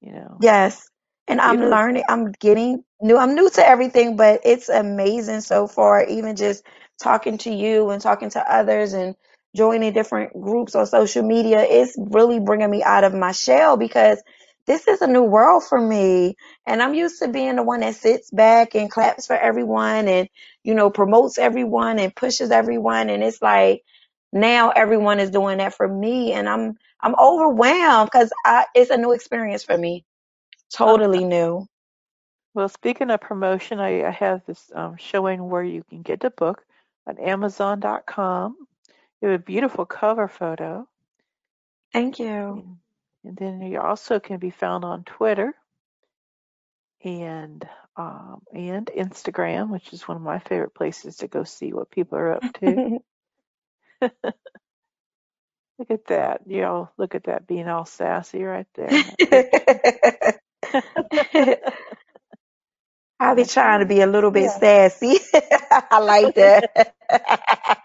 You 0.00 0.12
know, 0.14 0.40
Yes. 0.40 0.88
And 1.28 1.40
I'm 1.42 1.60
beautiful. 1.60 1.70
learning, 1.70 2.04
I'm 2.08 2.32
getting 2.32 2.84
new. 3.02 3.18
I'm 3.18 3.34
new 3.34 3.50
to 3.50 3.66
everything, 3.68 4.16
but 4.16 4.42
it's 4.44 4.70
amazing 4.70 5.42
so 5.42 5.68
far. 5.68 6.04
Even 6.06 6.36
just 6.36 6.64
talking 7.02 7.38
to 7.40 7.50
you 7.52 7.90
and 7.90 8.02
talking 8.02 8.30
to 8.30 8.52
others 8.52 8.94
and 8.94 9.16
joining 9.56 9.92
different 9.94 10.34
groups 10.40 10.76
on 10.76 10.86
social 10.86 11.24
media, 11.24 11.60
it's 11.68 11.96
really 11.98 12.40
bringing 12.40 12.70
me 12.70 12.84
out 12.84 13.04
of 13.04 13.14
my 13.14 13.32
shell 13.32 13.76
because 13.78 14.22
this 14.68 14.88
is 14.88 15.02
a 15.02 15.08
new 15.08 15.24
world 15.24 15.64
for 15.68 15.80
me. 15.80 16.36
And 16.66 16.82
I'm 16.82 16.94
used 16.94 17.20
to 17.22 17.28
being 17.28 17.56
the 17.56 17.64
one 17.64 17.80
that 17.80 17.96
sits 17.96 18.30
back 18.30 18.76
and 18.76 18.90
claps 18.90 19.26
for 19.26 19.36
everyone 19.36 20.08
and, 20.08 20.28
you 20.64 20.74
know, 20.74 20.90
promotes 20.90 21.38
everyone 21.38 21.98
and 21.98 22.14
pushes 22.16 22.52
everyone. 22.52 23.10
And 23.10 23.24
it's 23.24 23.42
like 23.42 23.82
now 24.32 24.70
everyone 24.70 25.20
is 25.20 25.30
doing 25.30 25.58
that 25.58 25.74
for 25.74 25.88
me. 25.88 26.32
And 26.32 26.48
I'm, 26.48 26.76
I'm 27.00 27.14
overwhelmed 27.16 28.10
because 28.12 28.32
it's 28.74 28.90
a 28.90 28.96
new 28.96 29.12
experience 29.12 29.64
for 29.64 29.76
me. 29.76 30.04
Totally 30.72 31.24
new. 31.24 31.66
Well, 32.54 32.68
speaking 32.68 33.10
of 33.10 33.20
promotion, 33.20 33.78
I, 33.80 34.04
I 34.04 34.10
have 34.10 34.42
this 34.46 34.70
um, 34.74 34.96
showing 34.96 35.48
where 35.48 35.62
you 35.62 35.84
can 35.88 36.02
get 36.02 36.20
the 36.20 36.30
book 36.30 36.64
on 37.06 37.18
Amazon.com. 37.18 38.56
You 39.20 39.28
have 39.28 39.40
a 39.40 39.42
beautiful 39.44 39.86
cover 39.86 40.28
photo. 40.28 40.88
Thank 41.92 42.18
you. 42.18 42.26
And, 42.26 42.76
and 43.24 43.36
then 43.36 43.62
you 43.62 43.80
also 43.80 44.18
can 44.20 44.38
be 44.38 44.50
found 44.50 44.84
on 44.84 45.04
Twitter 45.04 45.54
and 47.04 47.66
um, 47.96 48.42
and 48.54 48.86
Instagram, 48.86 49.70
which 49.70 49.92
is 49.92 50.06
one 50.08 50.16
of 50.16 50.22
my 50.22 50.38
favorite 50.38 50.74
places 50.74 51.16
to 51.18 51.28
go 51.28 51.44
see 51.44 51.72
what 51.72 51.90
people 51.90 52.18
are 52.18 52.34
up 52.34 52.52
to. 52.60 53.00
look 55.78 55.90
at 55.90 56.06
that. 56.08 56.42
You 56.46 56.62
know, 56.62 56.90
look 56.98 57.14
at 57.14 57.24
that 57.24 57.46
being 57.46 57.68
all 57.68 57.86
sassy 57.86 58.44
right 58.44 58.66
there. 58.74 59.04
I'll 63.20 63.36
be 63.36 63.44
trying 63.44 63.80
to 63.80 63.86
be 63.86 64.00
a 64.02 64.06
little 64.06 64.30
bit 64.30 64.50
Yeah. 64.50 64.52
sassy. 64.52 65.18
I 65.90 66.00
like 66.00 66.34
that. 66.36 66.70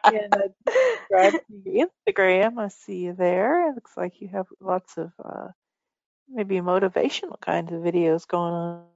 and 0.06 0.54
subscribe 0.88 1.36
to 1.47 1.71
your 1.71 1.88
Instagram. 1.89 2.60
I 2.60 2.69
see 2.69 2.97
you 2.97 3.13
there. 3.13 3.69
It 3.69 3.75
looks 3.75 3.97
like 3.97 4.21
you 4.21 4.30
have 4.30 4.47
lots 4.62 4.97
of 4.97 5.12
uh, 5.23 5.49
maybe 6.30 6.58
motivational 6.58 7.39
kinds 7.41 7.71
of 7.73 7.82
videos 7.82 8.28
going 8.28 8.54
on 8.54 8.86
up 8.86 8.91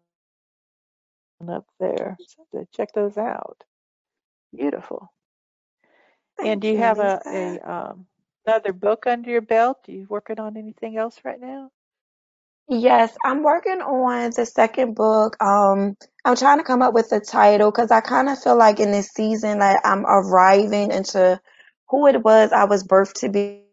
there. 1.80 2.20
So 2.54 2.68
check 2.76 2.94
those 2.94 3.18
out. 3.18 3.64
Beautiful. 4.56 5.12
And 6.44 6.62
do 6.62 6.68
you 6.68 6.78
you, 6.78 6.78
have 6.78 7.00
a, 7.00 7.22
a 7.26 7.60
um, 7.72 8.08
another 8.46 8.74
book 8.74 9.08
under 9.08 9.30
your 9.30 9.42
belt? 9.42 9.78
Are 9.88 9.92
you 9.92 10.08
working 10.10 10.40
on 10.40 10.58
anything 10.58 10.98
else 10.98 11.20
right 11.24 11.40
now? 11.40 11.72
Yes, 12.70 13.16
I'm 13.24 13.44
working 13.44 13.82
on 13.82 14.32
the 14.36 14.46
second 14.46 14.96
book. 14.96 15.36
Um, 15.44 15.96
I'm 16.26 16.36
trying 16.36 16.60
to 16.60 16.64
come 16.64 16.82
up 16.82 16.94
with 16.94 17.12
a 17.12 17.20
title 17.20 17.72
because 17.72 17.92
I 17.92 18.02
kind 18.02 18.30
of 18.30 18.42
feel 18.42 18.58
like 18.58 18.80
in 18.80 18.92
this 18.92 19.10
season, 19.10 19.60
like 19.60 19.78
I'm 19.84 20.06
arriving 20.06 20.92
into 20.92 21.40
who 21.90 22.08
it 22.08 22.24
was 22.24 22.52
I 22.52 22.66
was 22.66 22.84
birthed 22.84 23.22
to 23.22 23.30
be 23.30 23.64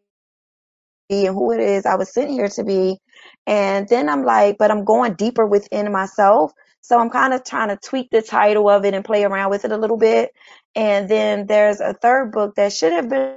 and 1.10 1.34
who 1.34 1.52
it 1.52 1.60
is 1.60 1.86
I 1.86 1.96
was 1.96 2.12
sent 2.12 2.30
here 2.30 2.48
to 2.48 2.64
be. 2.64 2.98
And 3.46 3.88
then 3.88 4.08
I'm 4.08 4.24
like, 4.24 4.56
but 4.58 4.70
I'm 4.70 4.84
going 4.84 5.14
deeper 5.14 5.46
within 5.46 5.92
myself. 5.92 6.52
So 6.86 7.00
I'm 7.00 7.10
kind 7.10 7.34
of 7.34 7.42
trying 7.42 7.70
to 7.70 7.76
tweak 7.76 8.10
the 8.12 8.22
title 8.22 8.68
of 8.68 8.84
it 8.84 8.94
and 8.94 9.04
play 9.04 9.24
around 9.24 9.50
with 9.50 9.64
it 9.64 9.72
a 9.72 9.76
little 9.76 9.96
bit. 9.96 10.30
And 10.76 11.08
then 11.10 11.48
there's 11.48 11.80
a 11.80 11.94
third 11.94 12.30
book 12.30 12.54
that 12.54 12.72
should 12.72 12.92
have 12.92 13.08
been 13.08 13.34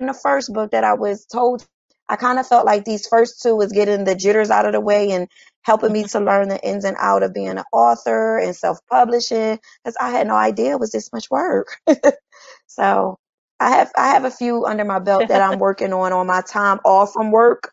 in 0.00 0.08
the 0.08 0.12
first 0.12 0.52
book 0.52 0.72
that 0.72 0.82
I 0.82 0.94
was 0.94 1.24
told. 1.24 1.64
I 2.08 2.16
kind 2.16 2.40
of 2.40 2.48
felt 2.48 2.66
like 2.66 2.84
these 2.84 3.06
first 3.06 3.40
two 3.40 3.54
was 3.54 3.70
getting 3.70 4.02
the 4.02 4.16
jitters 4.16 4.50
out 4.50 4.66
of 4.66 4.72
the 4.72 4.80
way 4.80 5.12
and 5.12 5.28
helping 5.62 5.92
me 5.92 6.02
mm-hmm. 6.02 6.18
to 6.18 6.24
learn 6.24 6.48
the 6.48 6.60
ins 6.66 6.84
and 6.84 6.96
out 6.98 7.22
of 7.22 7.32
being 7.32 7.46
an 7.46 7.62
author 7.72 8.36
and 8.36 8.56
self-publishing 8.56 9.60
because 9.84 9.96
I 10.00 10.10
had 10.10 10.26
no 10.26 10.34
idea 10.34 10.72
it 10.72 10.80
was 10.80 10.90
this 10.90 11.12
much 11.12 11.30
work. 11.30 11.76
so 12.66 13.16
I 13.60 13.70
have 13.70 13.92
I 13.96 14.08
have 14.08 14.24
a 14.24 14.32
few 14.32 14.64
under 14.66 14.84
my 14.84 14.98
belt 14.98 15.28
that 15.28 15.42
I'm 15.42 15.58
working 15.60 15.92
on 15.92 16.12
on 16.12 16.26
my 16.26 16.40
time 16.40 16.80
off 16.84 17.12
from 17.12 17.30
work. 17.30 17.70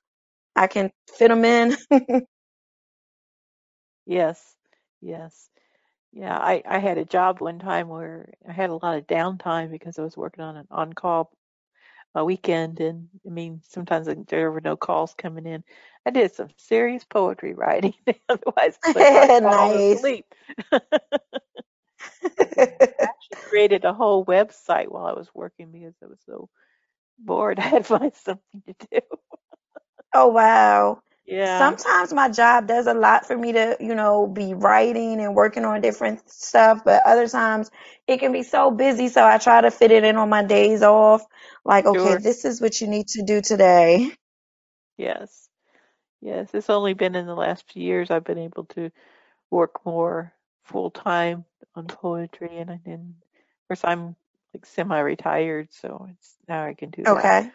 I 0.55 0.67
can 0.67 0.91
fit 1.17 1.29
them 1.29 1.43
in. 1.43 1.75
Yes, 4.05 4.55
yes. 5.01 5.49
Yeah, 6.13 6.37
I, 6.37 6.61
I 6.65 6.79
had 6.79 6.97
a 6.97 7.05
job 7.05 7.41
one 7.41 7.59
time 7.59 7.87
where 7.89 8.33
I 8.47 8.51
had 8.53 8.69
a 8.69 8.75
lot 8.75 8.97
of 8.97 9.07
downtime 9.07 9.71
because 9.71 9.97
I 9.99 10.03
was 10.03 10.17
working 10.17 10.43
on 10.43 10.57
an 10.57 10.67
on-call 10.71 11.31
a 12.15 12.23
weekend, 12.25 12.79
and 12.79 13.09
I 13.25 13.29
mean 13.29 13.61
sometimes 13.63 14.07
there 14.27 14.51
were 14.51 14.61
no 14.61 14.75
calls 14.77 15.13
coming 15.15 15.45
in. 15.45 15.63
I 16.05 16.11
did 16.11 16.33
some 16.33 16.49
serious 16.57 17.03
poetry 17.05 17.53
writing, 17.53 17.93
otherwise 18.29 18.77
fall 19.41 19.73
nice. 19.73 19.75
asleep. 19.75 20.25
I 22.39 23.03
actually 23.03 23.37
created 23.49 23.85
a 23.85 23.93
whole 23.93 24.25
website 24.25 24.89
while 24.89 25.05
I 25.05 25.13
was 25.13 25.33
working 25.33 25.71
because 25.71 25.95
I 26.03 26.07
was 26.07 26.19
so 26.25 26.49
bored. 27.19 27.59
I 27.59 27.63
had 27.63 27.83
to 27.85 27.97
find 27.99 28.13
something 28.15 28.61
to 28.67 28.87
do. 28.91 28.99
Oh 30.13 30.27
wow. 30.27 31.01
Yeah, 31.25 31.57
Sometimes 31.57 32.13
my 32.13 32.29
job 32.29 32.67
does 32.67 32.87
a 32.87 32.93
lot 32.93 33.25
for 33.27 33.37
me 33.37 33.53
to, 33.53 33.77
you 33.79 33.95
know, 33.95 34.27
be 34.27 34.53
writing 34.53 35.21
and 35.21 35.35
working 35.35 35.65
on 35.65 35.81
different 35.81 36.29
stuff, 36.29 36.81
but 36.83 37.01
other 37.05 37.27
times 37.27 37.71
it 38.07 38.19
can 38.19 38.31
be 38.33 38.43
so 38.43 38.71
busy, 38.71 39.07
so 39.09 39.25
I 39.25 39.37
try 39.37 39.61
to 39.61 39.71
fit 39.71 39.91
it 39.91 40.03
in 40.03 40.17
on 40.17 40.29
my 40.29 40.43
days 40.43 40.83
off. 40.83 41.23
Like, 41.63 41.85
okay, 41.85 42.15
sure. 42.15 42.19
this 42.19 42.45
is 42.45 42.61
what 42.61 42.81
you 42.81 42.87
need 42.87 43.07
to 43.09 43.23
do 43.23 43.41
today. 43.41 44.11
Yes, 44.97 45.49
yes. 46.21 46.49
It's 46.53 46.69
only 46.69 46.93
been 46.93 47.15
in 47.15 47.25
the 47.27 47.35
last 47.35 47.71
few 47.71 47.83
years 47.83 48.11
I've 48.11 48.23
been 48.23 48.37
able 48.39 48.65
to 48.65 48.91
work 49.51 49.85
more 49.85 50.33
full 50.63 50.91
time 50.91 51.45
on 51.75 51.87
poetry, 51.87 52.57
and 52.57 52.79
then 52.85 53.15
of 53.21 53.67
course 53.69 53.81
I'm 53.83 54.15
like 54.53 54.65
semi-retired, 54.65 55.69
so 55.71 56.07
it's 56.11 56.35
now 56.47 56.65
I 56.65 56.73
can 56.73 56.89
do 56.91 57.07
that. 57.09 57.11
Okay. 57.11 57.51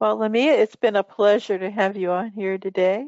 Well, 0.00 0.18
Lamia, 0.18 0.52
it's 0.54 0.76
been 0.76 0.96
a 0.96 1.02
pleasure 1.02 1.58
to 1.58 1.70
have 1.70 1.96
you 1.96 2.10
on 2.12 2.30
here 2.30 2.58
today. 2.58 3.06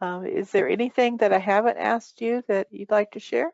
Um, 0.00 0.26
is 0.26 0.50
there 0.52 0.68
anything 0.68 1.18
that 1.18 1.32
I 1.32 1.38
haven't 1.38 1.78
asked 1.78 2.20
you 2.22 2.42
that 2.48 2.68
you'd 2.72 2.90
like 2.90 3.12
to 3.12 3.20
share? 3.20 3.52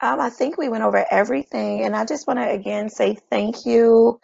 Um, 0.00 0.20
I 0.20 0.30
think 0.30 0.58
we 0.58 0.70
went 0.70 0.84
over 0.84 1.04
everything, 1.10 1.84
and 1.84 1.96
I 1.96 2.06
just 2.06 2.28
want 2.28 2.40
to 2.40 2.50
again 2.50 2.90
say 2.90 3.16
thank 3.30 3.66
you. 3.66 4.20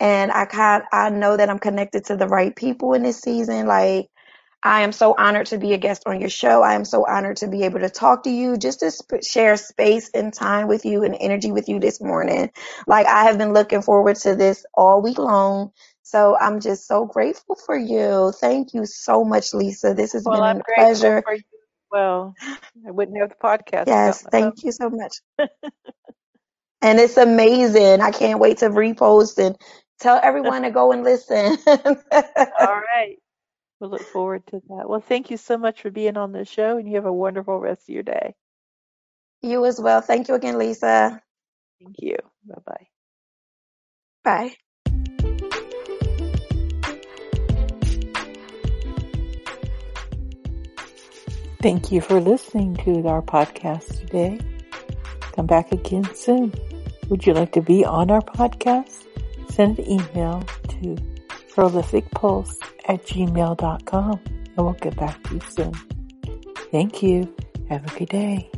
And 0.00 0.32
I 0.32 0.46
kind, 0.46 0.84
I 0.92 1.10
know 1.10 1.36
that 1.36 1.50
I'm 1.50 1.58
connected 1.60 2.06
to 2.06 2.16
the 2.16 2.28
right 2.28 2.54
people 2.56 2.94
in 2.94 3.02
this 3.04 3.20
season. 3.20 3.66
Like, 3.66 4.08
I 4.62 4.82
am 4.82 4.92
so 4.92 5.14
honored 5.18 5.46
to 5.48 5.58
be 5.58 5.74
a 5.74 5.78
guest 5.78 6.04
on 6.06 6.20
your 6.20 6.30
show. 6.30 6.62
I 6.62 6.74
am 6.74 6.84
so 6.84 7.06
honored 7.06 7.38
to 7.38 7.48
be 7.48 7.64
able 7.64 7.80
to 7.80 7.90
talk 7.90 8.24
to 8.24 8.30
you, 8.30 8.58
just 8.58 8.80
to 8.80 8.90
sp- 8.92 9.24
share 9.24 9.56
space 9.56 10.10
and 10.14 10.34
time 10.34 10.68
with 10.68 10.84
you 10.84 11.04
and 11.04 11.16
energy 11.18 11.52
with 11.52 11.68
you 11.68 11.80
this 11.80 12.00
morning. 12.00 12.50
Like, 12.86 13.06
I 13.06 13.24
have 13.24 13.38
been 13.38 13.54
looking 13.54 13.82
forward 13.82 14.16
to 14.18 14.36
this 14.36 14.66
all 14.74 15.02
week 15.02 15.18
long. 15.18 15.72
So 16.02 16.36
I'm 16.38 16.60
just 16.60 16.86
so 16.86 17.06
grateful 17.06 17.56
for 17.66 17.76
you. 17.78 18.32
Thank 18.40 18.74
you 18.74 18.86
so 18.86 19.24
much, 19.24 19.54
Lisa. 19.54 19.94
This 19.94 20.12
has 20.14 20.26
Well, 20.26 20.34
been 20.34 20.44
I'm 20.44 20.60
a 20.60 20.64
pleasure. 20.76 21.24
for 21.24 21.34
you 21.34 21.42
well. 21.90 22.36
I 22.86 22.90
wouldn't 22.92 23.18
have 23.18 23.30
the 23.30 23.36
podcast 23.36 23.86
Yes, 23.86 24.24
thank 24.30 24.64
you 24.64 24.72
so 24.72 24.90
much. 24.90 25.16
And 26.82 27.00
it's 27.00 27.16
amazing. 27.16 28.00
I 28.02 28.12
can't 28.12 28.40
wait 28.40 28.58
to 28.58 28.70
repost 28.70 29.38
and 29.44 29.56
tell 30.00 30.20
everyone 30.22 30.62
to 30.62 30.70
go 30.70 30.92
and 30.92 31.04
listen. 31.04 31.58
All 32.60 32.74
right. 32.74 33.16
We'll 33.80 33.90
look 33.90 34.02
forward 34.02 34.46
to 34.48 34.60
that. 34.68 34.88
Well, 34.88 35.00
thank 35.00 35.30
you 35.30 35.36
so 35.36 35.56
much 35.56 35.82
for 35.82 35.90
being 35.90 36.16
on 36.16 36.32
the 36.32 36.44
show, 36.44 36.78
and 36.78 36.88
you 36.88 36.96
have 36.96 37.06
a 37.06 37.12
wonderful 37.12 37.58
rest 37.60 37.88
of 37.88 37.94
your 37.94 38.02
day. 38.02 38.34
you 39.42 39.64
as 39.64 39.80
well. 39.80 40.00
Thank 40.00 40.28
you 40.28 40.34
again, 40.34 40.58
Lisa. 40.58 41.22
Thank 41.80 41.96
you. 42.00 42.16
Bye 42.44 42.62
bye. 42.66 42.86
Bye. 44.24 44.56
Thank 51.60 51.90
you 51.90 52.00
for 52.00 52.20
listening 52.20 52.76
to 52.76 53.06
our 53.08 53.22
podcast 53.22 54.00
today. 54.00 54.38
Come 55.32 55.46
back 55.46 55.72
again 55.72 56.08
soon. 56.14 56.52
Would 57.08 57.26
you 57.26 57.32
like 57.32 57.52
to 57.52 57.62
be 57.62 57.84
on 57.84 58.10
our 58.10 58.22
podcast? 58.22 59.04
Send 59.50 59.78
an 59.78 59.90
email 59.90 60.42
to 60.68 60.96
prolificpulse 61.58 62.56
at 62.86 63.04
gmail.com 63.04 64.20
and 64.24 64.56
we'll 64.56 64.72
get 64.74 64.94
back 64.96 65.20
to 65.24 65.34
you 65.34 65.40
soon. 65.48 65.72
Thank 66.70 67.02
you. 67.02 67.34
Have 67.68 67.84
a 67.84 67.98
good 67.98 68.10
day. 68.10 68.48